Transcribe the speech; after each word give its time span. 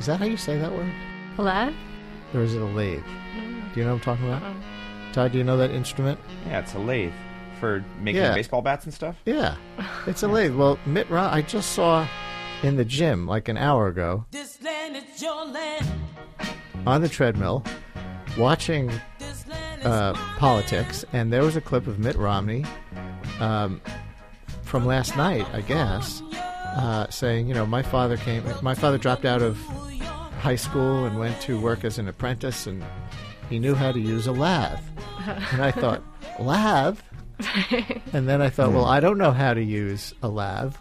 Is 0.00 0.06
that 0.06 0.18
how 0.18 0.24
you 0.24 0.36
say 0.36 0.58
that 0.58 0.72
word? 0.72 0.90
Hello? 1.36 1.72
Or 2.34 2.40
is 2.40 2.54
it 2.54 2.60
a 2.62 2.64
lathe? 2.64 3.04
Do 3.74 3.80
you 3.80 3.84
know 3.84 3.92
what 3.94 3.96
I'm 3.96 4.00
talking 4.00 4.26
about? 4.26 4.42
Uh-uh. 4.42 5.12
Todd, 5.12 5.32
do 5.32 5.38
you 5.38 5.44
know 5.44 5.56
that 5.58 5.70
instrument? 5.70 6.18
Yeah, 6.46 6.60
it's 6.60 6.74
a 6.74 6.78
lathe 6.78 7.12
for 7.60 7.84
making 8.00 8.22
Yeah. 8.22 8.34
baseball 8.34 8.62
bats 8.62 8.84
and 8.86 8.94
stuff. 8.94 9.16
Yeah, 9.26 9.56
it's 10.06 10.22
a 10.22 10.28
lathe. 10.28 10.54
Well, 10.56 10.78
Mitt 10.86 11.08
Romney, 11.10 11.38
I 11.38 11.42
just 11.42 11.72
saw 11.72 12.06
in 12.62 12.76
the 12.76 12.84
gym 12.84 13.26
like 13.26 13.48
an 13.48 13.56
hour 13.56 13.86
ago 13.88 14.24
This 14.30 14.60
land 14.62 14.96
is 14.96 15.22
your 15.22 15.44
land. 15.46 15.86
on 16.86 17.00
the 17.02 17.08
treadmill 17.08 17.62
watching 18.38 18.90
This 19.18 19.46
land 19.48 19.80
is 19.80 19.86
uh, 19.86 20.12
politics, 20.38 21.04
and 21.12 21.32
there 21.32 21.42
was 21.42 21.56
a 21.56 21.60
clip 21.60 21.86
of 21.86 21.98
Mitt 21.98 22.16
Romney 22.16 22.64
um, 23.40 23.80
from 24.62 24.86
last 24.86 25.16
night, 25.16 25.46
I 25.52 25.60
guess, 25.62 26.22
uh, 26.76 27.08
saying, 27.10 27.48
you 27.48 27.54
know, 27.54 27.66
my 27.66 27.82
father 27.82 28.16
came, 28.16 28.42
my 28.62 28.74
father 28.74 28.98
dropped 28.98 29.24
out 29.24 29.42
of 29.42 29.56
high 30.40 30.56
school 30.56 31.04
and 31.04 31.18
went 31.18 31.40
to 31.42 31.60
work 31.60 31.84
as 31.84 31.98
an 31.98 32.08
apprentice, 32.08 32.66
and 32.66 32.84
he 33.48 33.58
knew 33.58 33.74
how 33.74 33.92
to 33.92 34.00
use 34.00 34.26
a 34.26 34.32
lathe. 34.32 34.78
And 35.52 35.62
I 35.62 35.70
thought, 35.70 36.02
lathe? 36.38 36.98
And 38.12 38.28
then 38.28 38.40
I 38.40 38.48
thought, 38.48 38.72
well, 38.72 38.86
I 38.86 39.00
don't 39.00 39.18
know 39.18 39.32
how 39.32 39.52
to 39.54 39.62
use 39.62 40.14
a 40.22 40.28
lathe. 40.28 40.74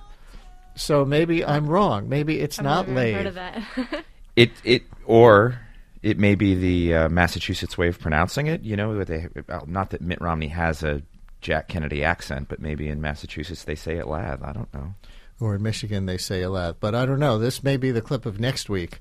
So 0.76 1.04
maybe 1.04 1.44
I'm 1.44 1.68
wrong. 1.68 2.08
Maybe 2.08 2.40
it's 2.40 2.58
I've 2.60 2.66
not 2.66 2.90
lathe. 2.90 3.16
heard 3.16 3.26
of 3.28 3.34
that. 3.36 3.64
It 4.36 4.52
it 4.64 4.84
or 5.06 5.60
it 6.02 6.18
may 6.18 6.36
be 6.36 6.54
the 6.56 6.94
uh, 6.96 7.10
Massachusetts 7.10 7.78
way 7.78 7.90
of 7.90 8.00
pronouncing 8.00 8.48
it. 8.48 8.62
You 8.62 8.78
know, 8.78 9.04
they 9.04 9.28
not 9.68 9.90
that 9.90 10.00
Mitt 10.00 10.22
Romney 10.22 10.48
has 10.48 10.82
a 10.82 11.02
Jack 11.42 11.68
Kennedy 11.68 12.06
accent, 12.06 12.48
but 12.48 12.62
maybe 12.62 12.88
in 12.88 13.02
Massachusetts 13.02 13.66
they 13.66 13.76
say 13.76 13.98
it 13.98 14.08
lathe. 14.08 14.42
I 14.42 14.54
don't 14.54 14.74
know. 14.74 14.94
Or 15.40 15.56
in 15.56 15.62
Michigan 15.64 16.06
they 16.06 16.18
say 16.18 16.42
a 16.42 16.50
lot. 16.50 16.78
But 16.80 16.96
I 16.96 17.06
don't 17.06 17.20
know. 17.20 17.38
This 17.40 17.64
may 17.64 17.78
be 17.78 17.92
the 17.92 18.02
clip 18.02 18.26
of 18.26 18.40
next 18.40 18.70
week 18.70 19.00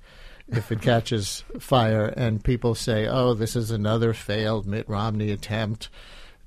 if 0.48 0.70
it 0.72 0.80
catches 0.80 1.44
fire 1.58 2.06
and 2.06 2.42
people 2.42 2.74
say, 2.74 3.06
oh, 3.06 3.34
this 3.34 3.54
is 3.56 3.70
another 3.70 4.14
failed 4.14 4.66
Mitt 4.66 4.88
Romney 4.88 5.30
attempt 5.30 5.88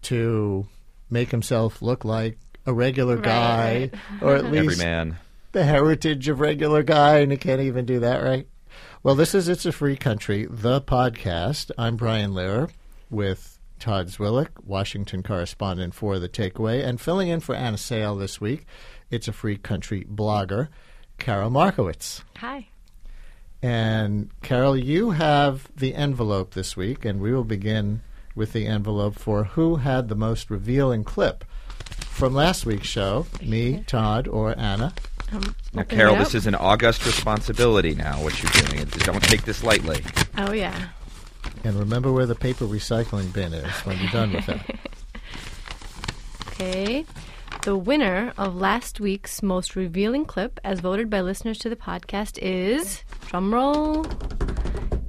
to 0.03 0.66
make 1.09 1.30
himself 1.31 1.81
look 1.81 2.03
like 2.06 2.38
a 2.66 2.73
regular 2.73 3.17
Right, 3.17 3.92
guy 3.92 3.92
or 4.22 4.36
at 4.36 4.45
least 4.45 4.56
Every 4.58 4.67
least 4.70 4.83
man. 4.83 5.17
the 5.52 5.64
heritage 5.66 6.28
of 6.30 6.39
regular 6.39 6.83
guy 6.83 7.20
and 7.20 7.31
he 7.31 7.38
can't 7.38 7.61
even 7.61 7.86
do 7.86 8.00
that 8.00 8.23
right. 8.23 8.48
Well, 9.03 9.16
this 9.16 9.36
is 9.36 9.50
It's 9.50 9.66
a 9.66 9.72
Free 9.72 9.98
Country, 9.98 10.48
the 10.50 10.80
podcast. 10.81 11.72
I'm 11.78 11.95
Brian 11.98 12.31
Lehrer 12.31 12.70
with 13.09 13.59
Todd 13.80 14.08
Zwillich, 14.08 14.50
Washington 14.64 15.23
correspondent 15.23 15.94
for 15.95 16.20
The 16.20 16.30
Takeaway, 16.30 16.86
and 16.86 17.02
filling 17.02 17.28
in 17.30 17.39
for 17.39 17.55
Anna 17.55 17.78
Sale 17.80 18.16
this 18.16 18.39
week, 18.39 18.66
It's 19.12 19.28
a 19.28 19.34
Free 19.34 19.58
Country 19.58 20.06
blogger, 20.09 20.70
Carol 21.20 21.50
Markowitz. 21.52 22.23
Hi. 22.38 22.67
And 23.62 24.31
Carol, 24.42 24.76
you 24.76 25.12
have 25.12 25.67
the 25.76 25.94
envelope 25.94 26.54
this 26.56 26.76
week, 26.76 27.06
and 27.06 27.22
we 27.22 27.32
will 27.32 27.44
begin 27.44 28.02
with 28.36 28.54
the 28.54 28.66
envelope 28.66 29.16
for 29.20 29.44
who 29.44 29.76
had 29.76 30.08
the 30.08 30.16
most 30.16 30.50
revealing 30.50 31.04
clip 31.04 31.44
from 32.00 32.34
last 32.34 32.66
week's 32.66 32.88
show, 32.88 33.28
me, 33.44 33.84
Todd, 33.86 34.28
or 34.28 34.58
Anna. 34.58 34.94
Um, 35.32 35.56
Now, 35.73 35.84
Carol, 35.84 36.16
this 36.16 36.34
is 36.34 36.48
an 36.48 36.56
august 36.56 37.06
responsibility 37.06 37.94
now. 37.94 38.22
What 38.23 38.42
you're 38.42 38.52
doing, 38.66 38.86
don't 39.00 39.23
take 39.23 39.44
this 39.44 39.64
lightly. 39.64 40.04
Oh, 40.38 40.52
yeah. 40.54 40.88
And 41.64 41.78
remember 41.78 42.12
where 42.12 42.26
the 42.26 42.36
paper 42.36 42.66
recycling 42.66 43.32
bin 43.34 43.54
is 43.54 43.72
when 43.82 44.00
you're 44.00 44.12
done 44.12 44.34
with 44.34 44.50
it. 44.50 44.62
Okay. 46.54 47.06
The 47.64 47.78
winner 47.78 48.34
of 48.40 48.56
last 48.56 49.00
week's 49.00 49.44
most 49.44 49.76
revealing 49.76 50.26
clip, 50.26 50.59
as 50.64 50.80
voted 50.80 51.12
by 51.12 51.22
listeners 51.22 51.59
to 51.59 51.70
the 51.70 51.76
podcast, 51.76 52.40
is 52.42 53.04
drumroll 53.28 54.08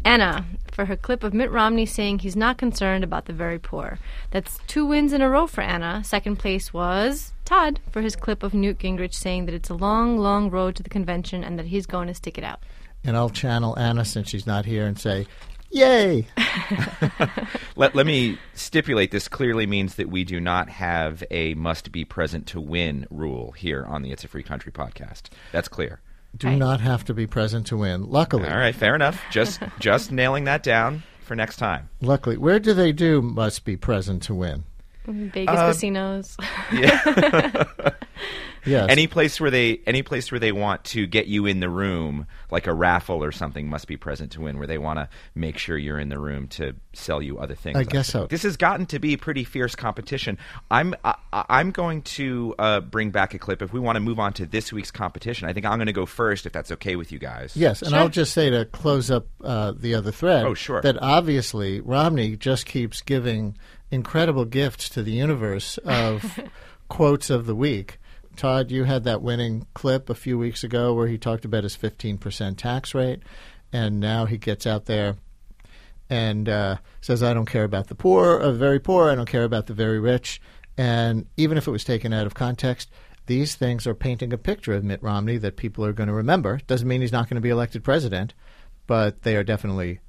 Anna 0.05 0.45
for 0.71 0.85
her 0.85 0.97
clip 0.97 1.25
of 1.25 1.33
Mitt 1.33 1.51
Romney 1.51 1.87
saying 1.87 2.19
he's 2.19 2.37
not 2.37 2.59
concerned 2.59 3.05
about 3.05 3.25
the 3.25 3.33
very 3.33 3.59
poor. 3.59 3.99
That's 4.33 4.59
two 4.67 4.85
wins 4.85 5.15
in 5.15 5.23
a 5.23 5.31
row 5.31 5.47
for 5.47 5.63
Anna. 5.63 6.03
Second 6.05 6.39
place 6.39 6.75
was 6.75 7.33
Todd 7.47 7.81
for 7.91 8.03
his 8.03 8.17
clip 8.17 8.43
of 8.43 8.53
Newt 8.53 8.79
Gingrich 8.79 9.15
saying 9.15 9.47
that 9.47 9.55
it's 9.55 9.71
a 9.71 9.75
long, 9.75 10.19
long 10.19 10.51
road 10.51 10.77
to 10.77 10.83
the 10.83 10.91
convention 10.91 11.43
and 11.43 11.59
that 11.59 11.67
he's 11.67 11.87
going 11.87 12.09
to 12.09 12.15
stick 12.15 12.37
it 12.37 12.45
out. 12.45 12.61
And 13.03 13.17
I'll 13.17 13.31
channel 13.31 13.79
Anna 13.79 14.05
since 14.05 14.29
she's 14.29 14.47
not 14.47 14.67
here 14.67 14.85
and 14.85 14.99
say, 14.99 15.27
Yay! 15.73 16.27
Let, 17.77 17.95
let 17.95 18.05
me 18.07 18.39
stipulate 18.55 19.11
this 19.11 19.27
clearly 19.29 19.67
means 19.67 19.95
that 19.95 20.11
we 20.11 20.23
do 20.25 20.39
not 20.41 20.69
have 20.69 21.25
a 21.31 21.55
must 21.55 21.91
be 21.91 22.05
present 22.05 22.47
to 22.49 22.61
win 22.61 23.07
rule 23.11 23.53
here 23.53 23.85
on 23.89 24.03
the 24.03 24.13
It's 24.13 24.23
a 24.25 24.29
Free 24.29 24.43
Country 24.43 24.71
podcast. 24.71 25.31
That's 25.51 25.69
clear. 25.69 26.01
Do 26.37 26.49
Right. 26.49 26.59
not 26.59 26.81
have 26.83 27.05
to 27.07 27.15
be 27.15 27.27
present 27.27 27.67
to 27.69 27.77
win. 27.79 28.09
Luckily. 28.11 28.47
All 28.49 28.57
right, 28.59 28.75
fair 28.75 28.95
enough. 28.95 29.21
Just 29.31 29.61
just 29.81 30.13
nailing 30.13 30.45
that 30.45 30.63
down 30.63 31.03
for 31.25 31.35
next 31.35 31.57
time. 31.57 31.89
Luckily. 32.01 32.37
Where 32.37 32.59
do 32.61 32.75
they 32.75 32.93
do 32.93 33.23
must 33.23 33.65
be 33.65 33.77
present 33.77 34.23
to 34.25 34.35
win? 34.35 34.65
Vegas 35.07 35.57
Uh, 35.59 35.67
casinos. 35.73 36.37
Yes. 38.65 38.87
Any 38.91 39.07
place 39.07 39.41
where 39.41 39.51
they 39.51 39.81
any 39.87 40.03
place 40.03 40.31
where 40.31 40.39
they 40.39 40.53
want 40.53 40.85
to 40.85 41.07
get 41.07 41.27
you 41.27 41.47
in 41.47 41.61
the 41.61 41.69
room, 41.69 42.27
like 42.51 42.67
a 42.67 42.73
raffle 42.73 43.23
or 43.25 43.33
something, 43.33 43.69
must 43.69 43.87
be 43.89 43.97
present 43.97 44.33
to 44.33 44.41
win. 44.41 44.59
Where 44.59 44.67
they 44.67 44.79
want 44.79 44.99
to 44.99 45.09
make 45.35 45.59
sure 45.59 45.77
you're 45.77 45.99
in 45.99 46.09
the 46.09 46.19
room 46.19 46.47
to 46.49 46.75
sell 46.93 47.21
you 47.23 47.39
other 47.39 47.55
things. 47.55 47.77
I 47.77 47.85
guess 47.85 48.09
so. 48.09 48.27
This 48.27 48.43
has 48.45 48.57
gotten 48.57 48.87
to 48.87 48.99
be 48.99 49.17
pretty 49.17 49.45
fierce 49.45 49.75
competition. 49.75 50.39
I'm 50.71 50.95
I, 51.05 51.15
I'm 51.33 51.71
going 51.71 52.03
to 52.03 52.55
uh, 52.59 52.81
bring 52.81 53.11
back 53.11 53.35
a 53.35 53.39
clip 53.39 53.63
if 53.63 53.73
we 53.73 53.81
want 53.81 53.97
to 53.97 54.01
move 54.01 54.21
on 54.21 54.33
to 54.35 54.47
this 54.47 54.73
week's 54.73 54.91
competition. 54.91 55.49
I 55.49 55.53
think 55.53 55.67
I'm 55.67 55.79
going 55.79 55.87
to 55.87 55.93
go 55.93 56.07
first 56.07 56.47
if 56.47 56.53
that's 56.53 56.71
okay 56.73 56.97
with 56.97 57.11
you 57.13 57.19
guys. 57.19 57.57
Yes, 57.57 57.83
and 57.83 57.91
Sure. 57.91 57.99
I'll 57.99 58.09
just 58.09 58.33
say 58.33 58.51
to 58.51 58.65
close 58.67 59.11
up 59.11 59.27
uh, 59.43 59.73
the 59.77 59.95
other 59.95 60.13
thread 60.13 60.45
Oh, 60.47 60.55
sure. 60.55 60.81
that 60.83 60.97
obviously 61.03 61.81
Romney 61.81 62.37
just 62.37 62.67
keeps 62.67 63.01
giving 63.03 63.57
incredible 63.91 64.45
gifts 64.45 64.89
to 64.91 65.03
the 65.03 65.13
universe 65.13 65.79
of 65.79 66.39
quotes 66.89 67.31
of 67.31 67.47
the 67.47 67.55
week. 67.55 67.99
Todd, 68.37 68.71
you 68.71 68.85
had 68.85 69.05
that 69.05 69.23
winning 69.23 69.67
clip 69.75 70.09
a 70.11 70.15
few 70.15 70.39
weeks 70.39 70.65
ago 70.65 70.95
where 70.95 71.07
he 71.07 71.19
talked 71.19 71.45
about 71.45 71.65
his 71.65 71.77
15% 71.77 72.57
tax 72.57 72.95
rate, 72.95 73.23
and 73.73 74.01
now 74.01 74.25
he 74.27 74.39
gets 74.39 74.67
out 74.67 74.87
there 74.87 75.17
and 76.11 76.49
uh, 76.49 76.77
says, 77.01 77.23
I 77.23 77.35
don't 77.35 77.47
care 77.47 77.65
about 77.65 77.89
the 77.89 77.95
poor, 77.95 78.39
uh, 78.39 78.53
very 78.53 78.79
poor, 78.79 79.11
I 79.11 79.15
don't 79.15 79.29
care 79.29 79.45
about 79.45 79.67
the 79.67 79.75
very 79.75 79.99
rich. 79.99 80.41
And 80.77 81.27
even 81.37 81.59
if 81.59 81.67
it 81.67 81.71
was 81.71 81.85
taken 81.85 82.13
out 82.13 82.27
of 82.27 82.35
context, 82.35 82.91
these 83.27 83.55
things 83.55 83.87
are 83.87 83.95
painting 83.95 84.33
a 84.33 84.39
picture 84.39 84.73
of 84.73 84.85
Mitt 84.85 85.03
Romney 85.03 85.39
that 85.39 85.57
people 85.57 85.85
are 85.85 85.93
going 85.93 86.09
to 86.09 86.15
remember. 86.15 86.61
Doesn't 86.67 86.89
mean 86.89 87.01
he's 87.01 87.13
not 87.13 87.29
going 87.29 87.37
to 87.37 87.41
be 87.41 87.51
elected 87.51 87.85
president, 87.85 88.35
but 88.87 89.23
they 89.23 89.37
are 89.37 89.45
definitely 89.45 90.01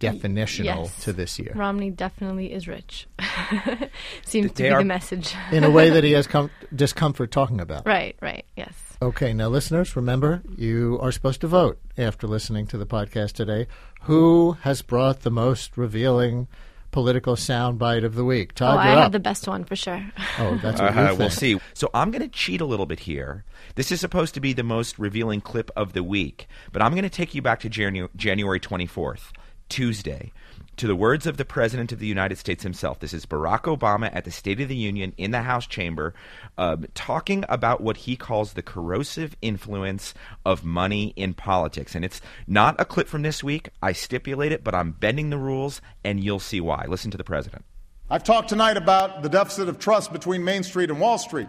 definitional 0.00 0.64
Yes. 0.84 1.04
to 1.04 1.12
this 1.12 1.38
year 1.38 1.52
Romney 1.54 1.90
definitely 1.90 2.52
is 2.52 2.68
rich. 2.68 3.06
Seems 4.24 4.52
to 4.52 4.62
be 4.62 4.68
the 4.68 4.84
message. 4.84 5.34
in 5.52 5.64
a 5.64 5.70
way 5.70 5.90
that 5.90 6.04
he 6.04 6.12
has 6.18 6.26
com- 6.26 6.50
discomfort 6.74 7.30
talking 7.30 7.60
about. 7.60 7.86
right, 7.86 8.16
right, 8.20 8.44
yes. 8.56 8.74
Okay, 9.02 9.32
now 9.32 9.48
listeners, 9.48 9.94
remember 9.96 10.42
you 10.56 10.98
are 11.02 11.12
supposed 11.12 11.40
to 11.42 11.46
vote 11.48 11.78
after 11.98 12.26
listening 12.26 12.66
to 12.68 12.78
the 12.78 12.86
podcast 12.86 13.32
today. 13.32 13.66
Who 14.02 14.52
has 14.62 14.82
brought 14.82 15.20
the 15.20 15.30
most 15.30 15.76
revealing 15.76 16.48
political 16.92 17.34
soundbite 17.36 18.04
of 18.04 18.14
the 18.14 18.24
week? 18.24 18.52
Oh, 18.60 18.66
I 18.66 18.92
you're 18.92 19.02
have 19.02 19.12
the 19.12 19.18
best 19.18 19.46
one 19.48 19.64
for 19.64 19.76
sure. 19.76 20.02
oh, 20.38 20.58
that's 20.62 20.80
what 20.80 20.96
Uh, 20.96 21.10
you 21.12 21.16
we'll 21.16 21.30
see. 21.30 21.58
So 21.74 21.90
I'm 21.92 22.10
going 22.10 22.22
to 22.22 22.28
cheat 22.28 22.60
a 22.60 22.64
little 22.66 22.86
bit 22.86 23.00
here. 23.00 23.44
This 23.74 23.92
is 23.92 24.00
supposed 24.00 24.32
to 24.34 24.40
be 24.40 24.52
the 24.54 24.62
most 24.62 24.98
revealing 24.98 25.40
clip 25.42 25.70
of 25.76 25.92
the 25.92 26.02
week, 26.02 26.46
but 26.72 26.80
I'm 26.80 26.92
going 26.92 27.02
to 27.02 27.10
take 27.10 27.34
you 27.34 27.42
back 27.42 27.60
to 27.60 27.70
Janu- 27.70 28.08
January 28.16 28.60
24th, 28.60 29.32
Tuesday, 29.68 30.32
to 30.76 30.86
the 30.86 30.96
words 30.96 31.26
of 31.26 31.38
the 31.38 31.44
President 31.44 31.90
of 31.92 31.98
the 31.98 32.06
United 32.06 32.36
States 32.36 32.62
himself. 32.62 33.00
This 33.00 33.14
is 33.14 33.24
Barack 33.24 33.62
Obama 33.62 34.14
at 34.14 34.24
the 34.24 34.30
State 34.30 34.60
of 34.60 34.68
the 34.68 34.76
Union 34.76 35.14
in 35.16 35.30
the 35.30 35.42
House 35.42 35.66
chamber, 35.66 36.14
um, 36.58 36.86
talking 36.94 37.44
about 37.48 37.80
what 37.80 37.96
he 37.96 38.16
calls 38.16 38.52
the 38.52 38.62
corrosive 38.62 39.36
influence 39.40 40.12
of 40.44 40.64
money 40.64 41.14
in 41.16 41.32
politics. 41.34 41.94
And 41.94 42.04
it's 42.04 42.20
not 42.46 42.78
a 42.78 42.84
clip 42.84 43.08
from 43.08 43.22
this 43.22 43.42
week. 43.42 43.70
I 43.82 43.92
stipulate 43.92 44.52
it, 44.52 44.62
but 44.62 44.74
I'm 44.74 44.92
bending 44.92 45.30
the 45.30 45.38
rules, 45.38 45.80
and 46.04 46.22
you'll 46.22 46.40
see 46.40 46.60
why. 46.60 46.84
Listen 46.86 47.10
to 47.10 47.18
the 47.18 47.24
President. 47.24 47.64
I've 48.10 48.24
talked 48.24 48.50
tonight 48.50 48.76
about 48.76 49.22
the 49.22 49.28
deficit 49.28 49.68
of 49.68 49.78
trust 49.78 50.12
between 50.12 50.44
Main 50.44 50.62
Street 50.62 50.90
and 50.90 51.00
Wall 51.00 51.18
Street, 51.18 51.48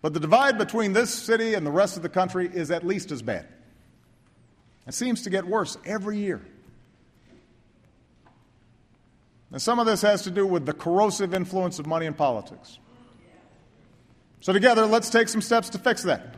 but 0.00 0.14
the 0.14 0.20
divide 0.20 0.58
between 0.58 0.92
this 0.92 1.12
city 1.12 1.54
and 1.54 1.66
the 1.66 1.72
rest 1.72 1.96
of 1.96 2.02
the 2.02 2.08
country 2.08 2.48
is 2.52 2.70
at 2.70 2.86
least 2.86 3.10
as 3.10 3.22
bad. 3.22 3.48
It 4.86 4.94
seems 4.94 5.22
to 5.22 5.30
get 5.30 5.44
worse 5.44 5.76
every 5.84 6.18
year. 6.18 6.40
And 9.50 9.62
some 9.62 9.78
of 9.78 9.86
this 9.86 10.02
has 10.02 10.22
to 10.22 10.30
do 10.30 10.46
with 10.46 10.66
the 10.66 10.72
corrosive 10.72 11.32
influence 11.32 11.78
of 11.78 11.86
money 11.86 12.06
in 12.06 12.14
politics. 12.14 12.78
So, 14.40 14.52
together, 14.52 14.86
let's 14.86 15.10
take 15.10 15.28
some 15.28 15.42
steps 15.42 15.68
to 15.70 15.78
fix 15.78 16.02
that. 16.04 16.36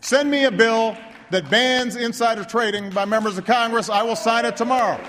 Send 0.00 0.30
me 0.30 0.44
a 0.44 0.50
bill 0.50 0.96
that 1.30 1.48
bans 1.48 1.96
insider 1.96 2.44
trading 2.44 2.90
by 2.90 3.04
members 3.04 3.38
of 3.38 3.46
Congress. 3.46 3.88
I 3.88 4.02
will 4.02 4.16
sign 4.16 4.44
it 4.44 4.56
tomorrow. 4.56 5.00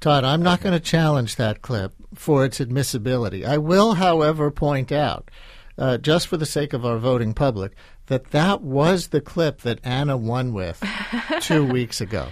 Todd, 0.00 0.24
I'm 0.24 0.42
not 0.42 0.62
going 0.62 0.72
to 0.72 0.80
challenge 0.80 1.36
that 1.36 1.60
clip 1.60 1.92
for 2.14 2.44
its 2.44 2.60
admissibility. 2.60 3.44
I 3.44 3.58
will, 3.58 3.94
however, 3.94 4.50
point 4.50 4.90
out, 4.90 5.30
uh, 5.76 5.98
just 5.98 6.26
for 6.26 6.38
the 6.38 6.46
sake 6.46 6.72
of 6.72 6.86
our 6.86 6.98
voting 6.98 7.34
public, 7.34 7.72
that 8.06 8.30
that 8.30 8.62
was 8.62 9.08
the 9.08 9.20
clip 9.20 9.60
that 9.60 9.78
Anna 9.84 10.16
won 10.16 10.54
with 10.54 10.82
two 11.40 11.64
weeks 11.64 12.00
ago. 12.00 12.28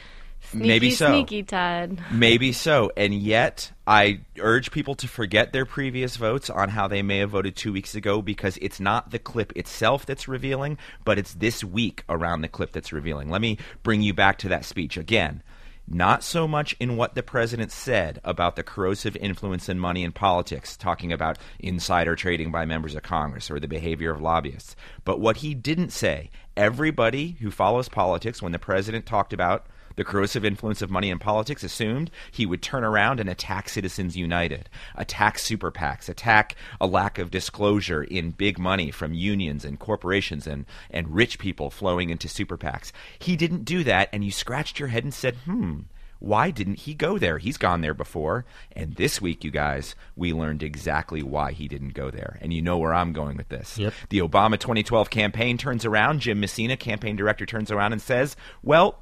Sneaky, 0.50 0.68
Maybe 0.68 0.90
so. 0.90 1.08
Sneaky, 1.08 1.42
Todd. 1.42 2.02
Maybe 2.10 2.52
so. 2.52 2.90
And 2.96 3.12
yet, 3.12 3.70
I 3.86 4.20
urge 4.38 4.70
people 4.70 4.94
to 4.94 5.06
forget 5.06 5.52
their 5.52 5.66
previous 5.66 6.16
votes 6.16 6.48
on 6.48 6.70
how 6.70 6.88
they 6.88 7.02
may 7.02 7.18
have 7.18 7.30
voted 7.30 7.54
two 7.54 7.72
weeks 7.72 7.94
ago 7.94 8.22
because 8.22 8.58
it's 8.62 8.80
not 8.80 9.10
the 9.10 9.18
clip 9.18 9.52
itself 9.56 10.06
that's 10.06 10.26
revealing, 10.26 10.78
but 11.04 11.18
it's 11.18 11.34
this 11.34 11.62
week 11.62 12.02
around 12.08 12.40
the 12.40 12.48
clip 12.48 12.72
that's 12.72 12.94
revealing. 12.94 13.28
Let 13.28 13.42
me 13.42 13.58
bring 13.82 14.00
you 14.00 14.14
back 14.14 14.38
to 14.38 14.48
that 14.48 14.64
speech 14.64 14.96
again. 14.96 15.42
Not 15.86 16.22
so 16.22 16.48
much 16.48 16.76
in 16.80 16.96
what 16.96 17.14
the 17.14 17.22
president 17.22 17.72
said 17.72 18.20
about 18.22 18.56
the 18.56 18.62
corrosive 18.62 19.16
influence 19.16 19.68
in 19.68 19.78
money 19.78 20.02
in 20.02 20.12
politics, 20.12 20.76
talking 20.76 21.12
about 21.12 21.38
insider 21.58 22.14
trading 22.14 22.50
by 22.50 22.64
members 22.64 22.94
of 22.94 23.02
Congress 23.02 23.50
or 23.50 23.58
the 23.58 23.68
behavior 23.68 24.10
of 24.10 24.20
lobbyists, 24.20 24.76
but 25.04 25.20
what 25.20 25.38
he 25.38 25.54
didn't 25.54 25.90
say. 25.90 26.30
Everybody 26.56 27.36
who 27.40 27.50
follows 27.50 27.88
politics, 27.88 28.42
when 28.42 28.52
the 28.52 28.58
president 28.58 29.06
talked 29.06 29.32
about 29.32 29.66
the 29.98 30.04
corrosive 30.04 30.44
influence 30.44 30.80
of 30.80 30.90
money 30.90 31.10
in 31.10 31.18
politics 31.18 31.64
assumed 31.64 32.08
he 32.30 32.46
would 32.46 32.62
turn 32.62 32.84
around 32.84 33.18
and 33.18 33.28
attack 33.28 33.68
Citizens 33.68 34.16
United, 34.16 34.70
attack 34.94 35.40
super 35.40 35.72
PACs, 35.72 36.08
attack 36.08 36.54
a 36.80 36.86
lack 36.86 37.18
of 37.18 37.32
disclosure 37.32 38.04
in 38.04 38.30
big 38.30 38.60
money 38.60 38.92
from 38.92 39.12
unions 39.12 39.64
and 39.64 39.80
corporations 39.80 40.46
and, 40.46 40.66
and 40.88 41.16
rich 41.16 41.40
people 41.40 41.68
flowing 41.68 42.10
into 42.10 42.28
super 42.28 42.56
PACs. 42.56 42.92
He 43.18 43.34
didn't 43.34 43.64
do 43.64 43.82
that, 43.84 44.08
and 44.12 44.24
you 44.24 44.30
scratched 44.30 44.78
your 44.78 44.88
head 44.88 45.02
and 45.02 45.12
said, 45.12 45.34
hmm. 45.44 45.80
Why 46.20 46.50
didn't 46.50 46.80
he 46.80 46.94
go 46.94 47.16
there? 47.16 47.38
He's 47.38 47.56
gone 47.56 47.80
there 47.80 47.94
before. 47.94 48.44
And 48.72 48.96
this 48.96 49.20
week, 49.20 49.44
you 49.44 49.52
guys, 49.52 49.94
we 50.16 50.32
learned 50.32 50.64
exactly 50.64 51.22
why 51.22 51.52
he 51.52 51.68
didn't 51.68 51.94
go 51.94 52.10
there. 52.10 52.38
And 52.40 52.52
you 52.52 52.60
know 52.60 52.76
where 52.76 52.92
I'm 52.92 53.12
going 53.12 53.36
with 53.36 53.50
this. 53.50 53.78
Yep. 53.78 53.94
The 54.08 54.18
Obama 54.18 54.58
2012 54.58 55.10
campaign 55.10 55.58
turns 55.58 55.84
around. 55.84 56.18
Jim 56.18 56.40
Messina, 56.40 56.76
campaign 56.76 57.14
director, 57.14 57.46
turns 57.46 57.70
around 57.70 57.92
and 57.92 58.02
says, 58.02 58.34
Well, 58.64 58.98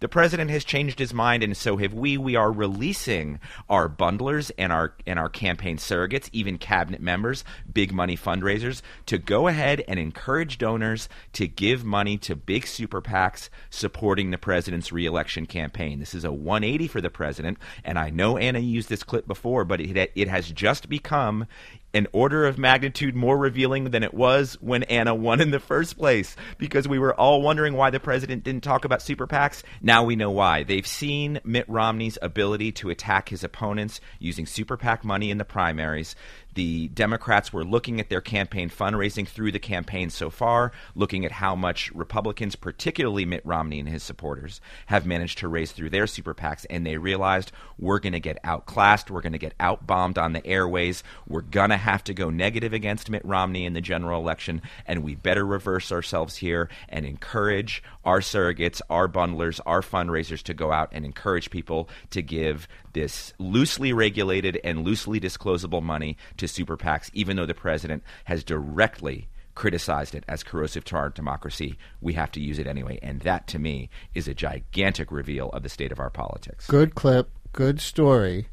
the 0.00 0.08
president 0.08 0.50
has 0.50 0.64
changed 0.64 0.98
his 0.98 1.14
mind, 1.14 1.42
and 1.42 1.56
so 1.56 1.76
have 1.76 1.92
we. 1.92 2.16
We 2.16 2.34
are 2.34 2.50
releasing 2.50 3.38
our 3.68 3.88
bundlers 3.88 4.50
and 4.58 4.72
our 4.72 4.94
and 5.06 5.18
our 5.18 5.28
campaign 5.28 5.76
surrogates, 5.76 6.30
even 6.32 6.58
cabinet 6.58 7.00
members, 7.00 7.44
big 7.72 7.92
money 7.92 8.16
fundraisers, 8.16 8.80
to 9.06 9.18
go 9.18 9.46
ahead 9.46 9.84
and 9.86 10.00
encourage 10.00 10.58
donors 10.58 11.08
to 11.34 11.46
give 11.46 11.84
money 11.84 12.16
to 12.18 12.34
big 12.34 12.66
super 12.66 13.02
PACs 13.02 13.50
supporting 13.68 14.30
the 14.30 14.38
president's 14.38 14.90
reelection 14.90 15.46
campaign. 15.46 15.98
This 16.00 16.14
is 16.14 16.24
a 16.24 16.32
180 16.32 16.88
for 16.88 17.00
the 17.00 17.10
president, 17.10 17.58
and 17.84 17.98
I 17.98 18.10
know 18.10 18.38
Anna 18.38 18.58
used 18.58 18.88
this 18.88 19.02
clip 19.02 19.26
before, 19.26 19.64
but 19.64 19.80
it 19.80 20.12
it 20.14 20.28
has 20.28 20.50
just 20.50 20.88
become 20.88 21.46
an 21.92 22.06
order 22.12 22.46
of 22.46 22.58
magnitude 22.58 23.14
more 23.14 23.36
revealing 23.36 23.90
than 23.90 24.02
it 24.02 24.14
was 24.14 24.56
when 24.60 24.82
Anna 24.84 25.14
won 25.14 25.40
in 25.40 25.50
the 25.50 25.58
first 25.58 25.98
place 25.98 26.36
because 26.58 26.86
we 26.86 26.98
were 26.98 27.14
all 27.14 27.42
wondering 27.42 27.74
why 27.74 27.90
the 27.90 28.00
president 28.00 28.44
didn't 28.44 28.62
talk 28.62 28.84
about 28.84 29.02
super 29.02 29.26
PACs. 29.26 29.62
Now 29.82 30.04
we 30.04 30.16
know 30.16 30.30
why. 30.30 30.62
They've 30.62 30.86
seen 30.86 31.40
Mitt 31.44 31.68
Romney's 31.68 32.18
ability 32.22 32.72
to 32.72 32.90
attack 32.90 33.28
his 33.28 33.42
opponents 33.42 34.00
using 34.18 34.46
super 34.46 34.76
PAC 34.76 35.04
money 35.04 35.30
in 35.30 35.38
the 35.38 35.44
primaries. 35.44 36.14
The 36.54 36.88
Democrats 36.88 37.52
were 37.52 37.64
looking 37.64 38.00
at 38.00 38.08
their 38.08 38.20
campaign 38.20 38.70
fundraising 38.70 39.26
through 39.26 39.52
the 39.52 39.58
campaign 39.58 40.10
so 40.10 40.30
far, 40.30 40.72
looking 40.94 41.24
at 41.24 41.32
how 41.32 41.54
much 41.54 41.90
Republicans, 41.92 42.56
particularly 42.56 43.24
Mitt 43.24 43.44
Romney 43.44 43.78
and 43.78 43.88
his 43.88 44.02
supporters, 44.02 44.60
have 44.86 45.06
managed 45.06 45.38
to 45.38 45.48
raise 45.48 45.72
through 45.72 45.90
their 45.90 46.06
super 46.06 46.34
PACs, 46.34 46.66
and 46.68 46.84
they 46.84 46.96
realized 46.96 47.52
we're 47.78 48.00
going 48.00 48.12
to 48.12 48.20
get 48.20 48.38
outclassed, 48.42 49.10
we're 49.10 49.20
going 49.20 49.32
to 49.32 49.38
get 49.38 49.54
outbombed 49.60 50.18
on 50.18 50.32
the 50.32 50.44
airways, 50.46 51.04
we're 51.28 51.40
going 51.40 51.70
to 51.70 51.76
have 51.76 52.02
to 52.04 52.14
go 52.14 52.30
negative 52.30 52.72
against 52.72 53.10
Mitt 53.10 53.24
Romney 53.24 53.64
in 53.64 53.72
the 53.72 53.80
general 53.80 54.20
election, 54.20 54.62
and 54.86 55.04
we 55.04 55.14
better 55.14 55.46
reverse 55.46 55.92
ourselves 55.92 56.36
here 56.36 56.68
and 56.88 57.06
encourage 57.06 57.82
our 58.04 58.20
surrogates, 58.20 58.80
our 58.90 59.08
bundlers, 59.08 59.60
our 59.66 59.82
fundraisers 59.82 60.42
to 60.42 60.54
go 60.54 60.72
out 60.72 60.88
and 60.92 61.04
encourage 61.04 61.50
people 61.50 61.88
to 62.10 62.22
give 62.22 62.66
this 62.92 63.32
loosely 63.38 63.92
regulated 63.92 64.60
and 64.64 64.84
loosely 64.84 65.20
disclosable 65.20 65.82
money 65.82 66.16
to 66.36 66.48
super 66.48 66.76
PACs, 66.76 67.10
even 67.12 67.36
though 67.36 67.46
the 67.46 67.54
president 67.54 68.02
has 68.24 68.44
directly 68.44 69.28
criticized 69.54 70.14
it 70.14 70.24
as 70.28 70.42
corrosive 70.42 70.84
to 70.84 70.96
our 70.96 71.10
democracy. 71.10 71.76
We 72.00 72.14
have 72.14 72.30
to 72.32 72.40
use 72.40 72.58
it 72.58 72.66
anyway. 72.66 72.98
And 73.02 73.20
that, 73.20 73.46
to 73.48 73.58
me, 73.58 73.90
is 74.14 74.28
a 74.28 74.34
gigantic 74.34 75.12
reveal 75.12 75.50
of 75.50 75.62
the 75.62 75.68
state 75.68 75.92
of 75.92 76.00
our 76.00 76.10
politics. 76.10 76.66
Good 76.66 76.94
clip, 76.94 77.30
good 77.52 77.80
story, 77.80 78.48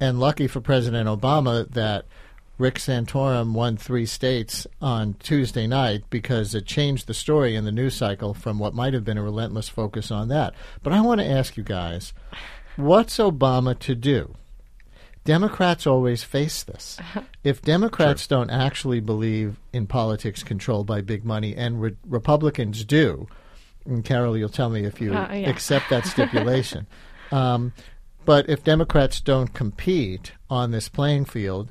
and 0.00 0.18
lucky 0.18 0.46
for 0.46 0.60
President 0.60 1.08
Obama 1.08 1.68
that 1.70 2.06
Rick 2.58 2.74
Santorum 2.74 3.52
won 3.52 3.76
three 3.76 4.04
states 4.04 4.66
on 4.82 5.14
Tuesday 5.20 5.68
night 5.68 6.02
because 6.10 6.56
it 6.56 6.66
changed 6.66 7.06
the 7.06 7.14
story 7.14 7.54
in 7.54 7.64
the 7.64 7.70
news 7.70 7.94
cycle 7.94 8.34
from 8.34 8.58
what 8.58 8.74
might 8.74 8.94
have 8.94 9.04
been 9.04 9.16
a 9.18 9.22
relentless 9.22 9.68
focus 9.68 10.10
on 10.10 10.26
that. 10.28 10.54
But 10.82 10.92
I 10.92 11.00
want 11.00 11.20
to 11.20 11.26
ask 11.26 11.56
you 11.56 11.62
guys 11.62 12.12
what's 12.78 13.18
Obama 13.18 13.78
to 13.80 13.94
do? 13.94 14.34
Democrats 15.24 15.86
always 15.86 16.22
face 16.24 16.62
this. 16.62 16.96
If 17.44 17.60
Democrats 17.60 18.26
don't 18.26 18.48
actually 18.50 19.00
believe 19.00 19.56
in 19.74 19.86
politics 19.86 20.42
controlled 20.42 20.86
by 20.86 21.02
big 21.02 21.22
money, 21.24 21.54
and 21.54 21.82
re- 21.82 21.96
Republicans 22.06 22.82
do, 22.84 23.26
and 23.84 24.02
Carol, 24.02 24.38
you'll 24.38 24.48
tell 24.48 24.70
me 24.70 24.84
if 24.84 25.00
you 25.02 25.12
Uh, 25.14 25.28
yeah. 25.32 25.50
accept 25.50 25.90
that 25.90 26.06
stipulation. 26.14 26.86
um, 27.30 27.72
but 28.24 28.48
if 28.48 28.64
Democrats 28.64 29.20
don't 29.20 29.52
compete 29.54 30.32
on 30.50 30.70
this 30.70 30.88
playing 30.88 31.24
field, 31.26 31.70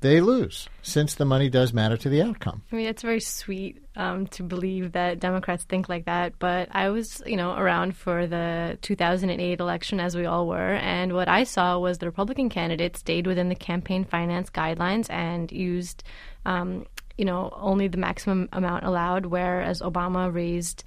they 0.00 0.20
lose, 0.20 0.68
since 0.82 1.14
the 1.14 1.24
money 1.24 1.48
does 1.48 1.72
matter 1.72 1.96
to 1.96 2.08
the 2.08 2.22
outcome. 2.22 2.62
I 2.70 2.76
mean, 2.76 2.86
it's 2.86 3.02
very 3.02 3.20
sweet 3.20 3.82
um, 3.96 4.26
to 4.28 4.42
believe 4.42 4.92
that 4.92 5.20
Democrats 5.20 5.64
think 5.64 5.88
like 5.88 6.04
that. 6.04 6.38
But 6.38 6.68
I 6.72 6.90
was, 6.90 7.22
you 7.26 7.36
know, 7.36 7.56
around 7.56 7.96
for 7.96 8.26
the 8.26 8.78
2008 8.82 9.58
election, 9.58 9.98
as 9.98 10.16
we 10.16 10.26
all 10.26 10.46
were, 10.46 10.74
and 10.74 11.12
what 11.12 11.28
I 11.28 11.44
saw 11.44 11.78
was 11.78 11.98
the 11.98 12.06
Republican 12.06 12.48
candidate 12.48 12.96
stayed 12.96 13.26
within 13.26 13.48
the 13.48 13.54
campaign 13.54 14.04
finance 14.04 14.50
guidelines 14.50 15.10
and 15.10 15.50
used, 15.50 16.04
um, 16.44 16.86
you 17.16 17.24
know, 17.24 17.56
only 17.56 17.88
the 17.88 17.98
maximum 17.98 18.48
amount 18.52 18.84
allowed, 18.84 19.26
whereas 19.26 19.80
Obama 19.80 20.32
raised 20.32 20.84